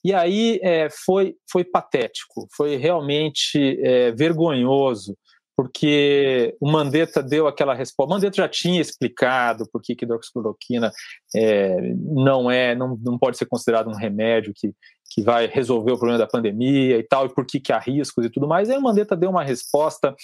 [0.05, 5.17] E aí é, foi, foi patético, foi realmente é, vergonhoso,
[5.57, 8.11] porque o Mandetta deu aquela resposta.
[8.11, 10.91] O Mandetta já tinha explicado por que hidroxicloroquina
[11.35, 14.75] é, não é, não, não pode ser considerado um remédio que,
[15.09, 18.27] que vai resolver o problema da pandemia e tal, e por que, que há riscos
[18.27, 18.69] e tudo mais.
[18.69, 20.15] Aí o Mandetta deu uma resposta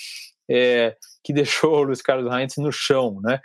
[0.47, 3.39] é, que deixou o Luiz Carlos Reintz no chão, né?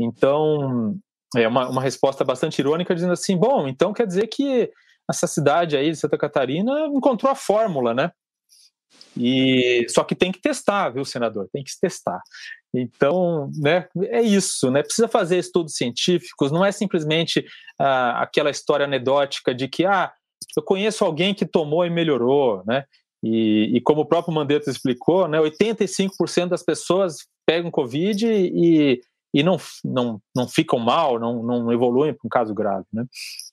[0.00, 0.96] Então,
[1.36, 4.70] é uma, uma resposta bastante irônica, dizendo assim, bom, então quer dizer que
[5.10, 8.10] essa cidade aí de Santa Catarina encontrou a fórmula, né?
[9.16, 11.48] E só que tem que testar, viu, senador?
[11.52, 12.20] Tem que se testar.
[12.74, 14.82] Então, né, é isso, né?
[14.82, 17.44] Precisa fazer estudos científicos, não é simplesmente
[17.78, 20.10] ah, aquela história anedótica de que ah,
[20.56, 22.84] eu conheço alguém que tomou e melhorou, né?
[23.22, 29.00] E, e como o próprio Mandetta explicou, né, 85% das pessoas pegam Covid e,
[29.32, 32.84] e não, não, não ficam mal, não, não evoluem para um caso grave.
[32.92, 33.04] Né?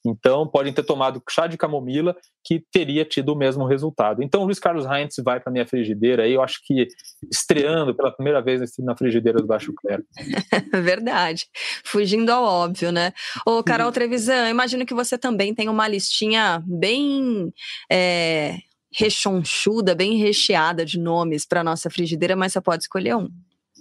[0.06, 4.22] Então, podem ter tomado chá de camomila que teria tido o mesmo resultado.
[4.24, 6.88] Então, o Luiz Carlos Heinz vai para minha frigideira aí, eu acho que
[7.32, 10.04] estreando pela primeira vez na frigideira do Baixo Clero.
[10.84, 11.48] Verdade.
[11.84, 13.14] Fugindo ao óbvio, né?
[13.46, 13.92] Ô, Carol.
[13.92, 17.52] Trevisan, imagino que você também tem uma listinha bem.
[17.92, 18.58] É,
[18.92, 23.30] rechonchuda, bem recheada de nomes para nossa frigideira, mas você pode escolher um.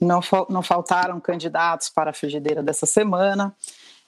[0.01, 3.55] Não, não faltaram candidatos para a frigideira dessa semana.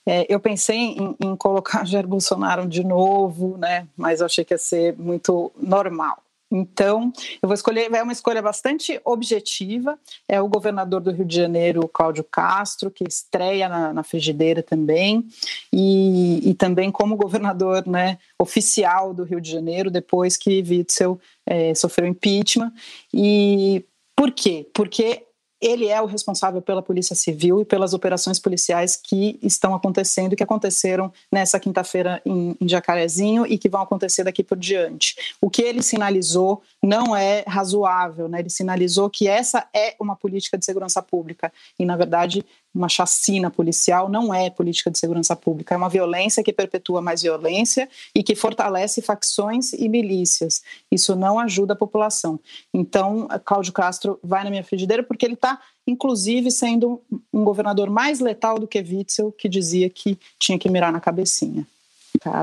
[0.06, 3.86] É, eu pensei em, em, colocar Jair Bolsonaro de novo, né?
[3.96, 6.22] Mas eu achei que ia ser muito normal.
[6.52, 9.96] Então, eu vou escolher, é uma escolha bastante objetiva.
[10.28, 15.24] É o governador do Rio de Janeiro, Cláudio Castro, que estreia na, na frigideira também,
[15.72, 21.72] e, e, também como governador né, oficial do Rio de Janeiro, depois que Witzel é,
[21.76, 22.72] sofreu impeachment.
[23.14, 23.84] E
[24.16, 24.68] por quê?
[24.74, 25.24] Porque
[25.60, 30.42] ele é o responsável pela Polícia Civil e pelas operações policiais que estão acontecendo, que
[30.42, 35.14] aconteceram nessa quinta-feira em, em Jacarezinho e que vão acontecer daqui por diante.
[35.40, 38.40] O que ele sinalizou não é razoável, né?
[38.40, 42.44] ele sinalizou que essa é uma política de segurança pública e, na verdade,
[42.74, 47.22] uma chacina policial não é política de segurança pública, é uma violência que perpetua mais
[47.22, 50.62] violência e que fortalece facções e milícias.
[50.90, 52.38] Isso não ajuda a população.
[52.72, 57.00] Então, Cláudio Castro vai na minha frigideira porque ele está, inclusive, sendo
[57.32, 61.66] um governador mais letal do que Witzel, que dizia que tinha que mirar na cabecinha.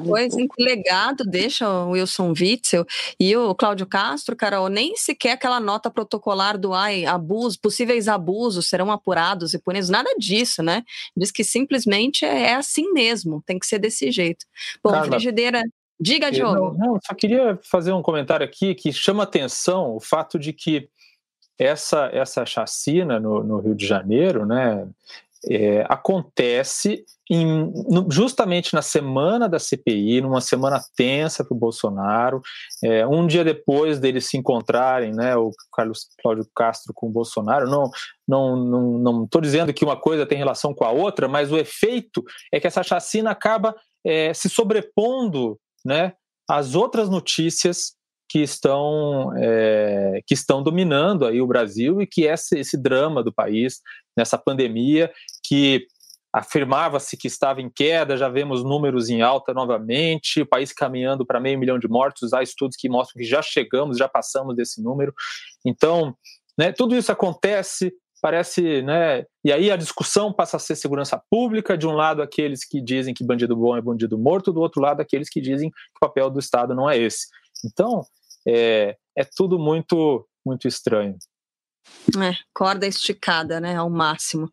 [0.06, 2.86] Pois, em que legado deixa o Wilson Witzel
[3.20, 8.68] e o Cláudio Castro, Carol, nem sequer aquela nota protocolar do ai, abuso, possíveis abusos
[8.68, 10.84] serão apurados e punidos, nada disso, né?
[11.16, 14.46] Diz que simplesmente é, é assim mesmo, tem que ser desse jeito.
[14.84, 15.62] Bom, Carla, frigideira,
[16.00, 16.76] diga, Diogo.
[16.78, 20.90] Não, não, só queria fazer um comentário aqui que chama atenção o fato de que
[21.58, 24.88] essa, essa chacina no, no Rio de Janeiro, né,
[25.50, 27.72] é, acontece em,
[28.10, 32.42] justamente na semana da CPI, numa semana tensa para o Bolsonaro,
[32.84, 37.70] é, um dia depois deles se encontrarem, né, o Carlos Cláudio Castro com o Bolsonaro,
[37.70, 37.90] não
[38.28, 41.58] não não não estou dizendo que uma coisa tem relação com a outra, mas o
[41.58, 43.76] efeito é que essa chacina acaba
[44.06, 46.14] é, se sobrepondo, né,
[46.50, 47.98] às outras notícias
[48.30, 53.34] que estão é, que estão dominando aí o Brasil e que esse, esse drama do
[53.34, 53.80] país
[54.18, 55.12] nessa pandemia
[55.48, 55.86] que
[56.34, 61.40] afirmava-se que estava em queda, já vemos números em alta novamente, o país caminhando para
[61.40, 65.14] meio milhão de mortos, há estudos que mostram que já chegamos, já passamos desse número.
[65.66, 66.16] Então,
[66.58, 71.78] né, tudo isso acontece, parece, né, e aí a discussão passa a ser segurança pública,
[71.78, 75.02] de um lado aqueles que dizem que bandido bom é bandido morto, do outro lado
[75.02, 77.28] aqueles que dizem que o papel do Estado não é esse.
[77.66, 78.04] Então,
[78.48, 81.16] é, é tudo muito, muito estranho.
[82.16, 84.50] É, corda esticada, né, ao máximo.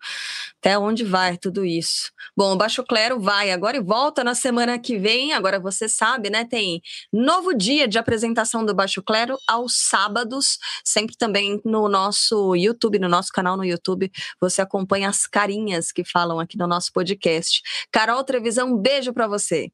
[0.59, 2.11] Até onde vai tudo isso?
[2.37, 5.33] Bom, o Baixo Clero vai agora e volta na semana que vem.
[5.33, 6.45] Agora você sabe, né?
[6.45, 6.83] Tem
[7.13, 13.09] novo dia de apresentação do Baixo Clero aos sábados, sempre também no nosso YouTube, no
[13.09, 14.11] nosso canal no YouTube.
[14.41, 17.63] Você acompanha as carinhas que falam aqui no nosso podcast.
[17.93, 19.71] Carol Trevisão, um beijo para você.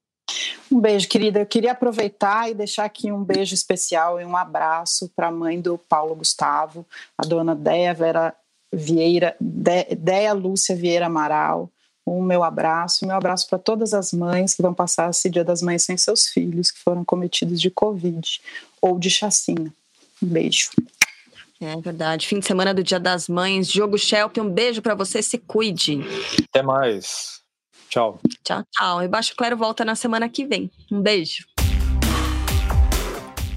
[0.70, 1.40] Um beijo, querida.
[1.40, 5.60] Eu queria aproveitar e deixar aqui um beijo especial e um abraço para a mãe
[5.60, 6.86] do Paulo Gustavo,
[7.18, 8.34] a dona Deia Vera
[8.72, 11.70] Vieira, De, Deia Lúcia Vieira Amaral.
[12.06, 15.62] Um meu abraço, meu abraço para todas as mães que vão passar esse Dia das
[15.62, 18.40] Mães sem seus filhos que foram cometidos de Covid
[18.80, 19.72] ou de chacina.
[20.22, 20.70] Um beijo.
[21.60, 22.26] É verdade.
[22.26, 23.68] Fim de semana do Dia das Mães.
[23.68, 25.22] Diogo Schelp, um beijo para você.
[25.22, 26.00] Se cuide.
[26.48, 27.39] Até mais.
[27.90, 28.20] Tchau.
[28.44, 29.02] Tchau, tchau.
[29.02, 30.70] E Baixo Clero volta na semana que vem.
[30.90, 31.44] Um beijo.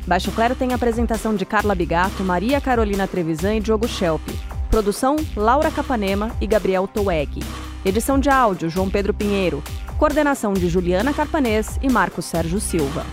[0.06, 4.22] Baixo Clero tem apresentação de Carla Bigato, Maria Carolina Trevisan e Diogo Schelp.
[4.70, 7.40] Produção: Laura Capanema e Gabriel Toueg.
[7.86, 9.64] Edição de áudio: João Pedro Pinheiro.
[9.98, 13.06] Coordenação de Juliana Carpanês e Marcos Sérgio Silva.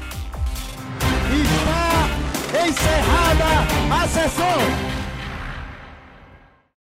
[1.30, 4.99] Está encerrada a sessão!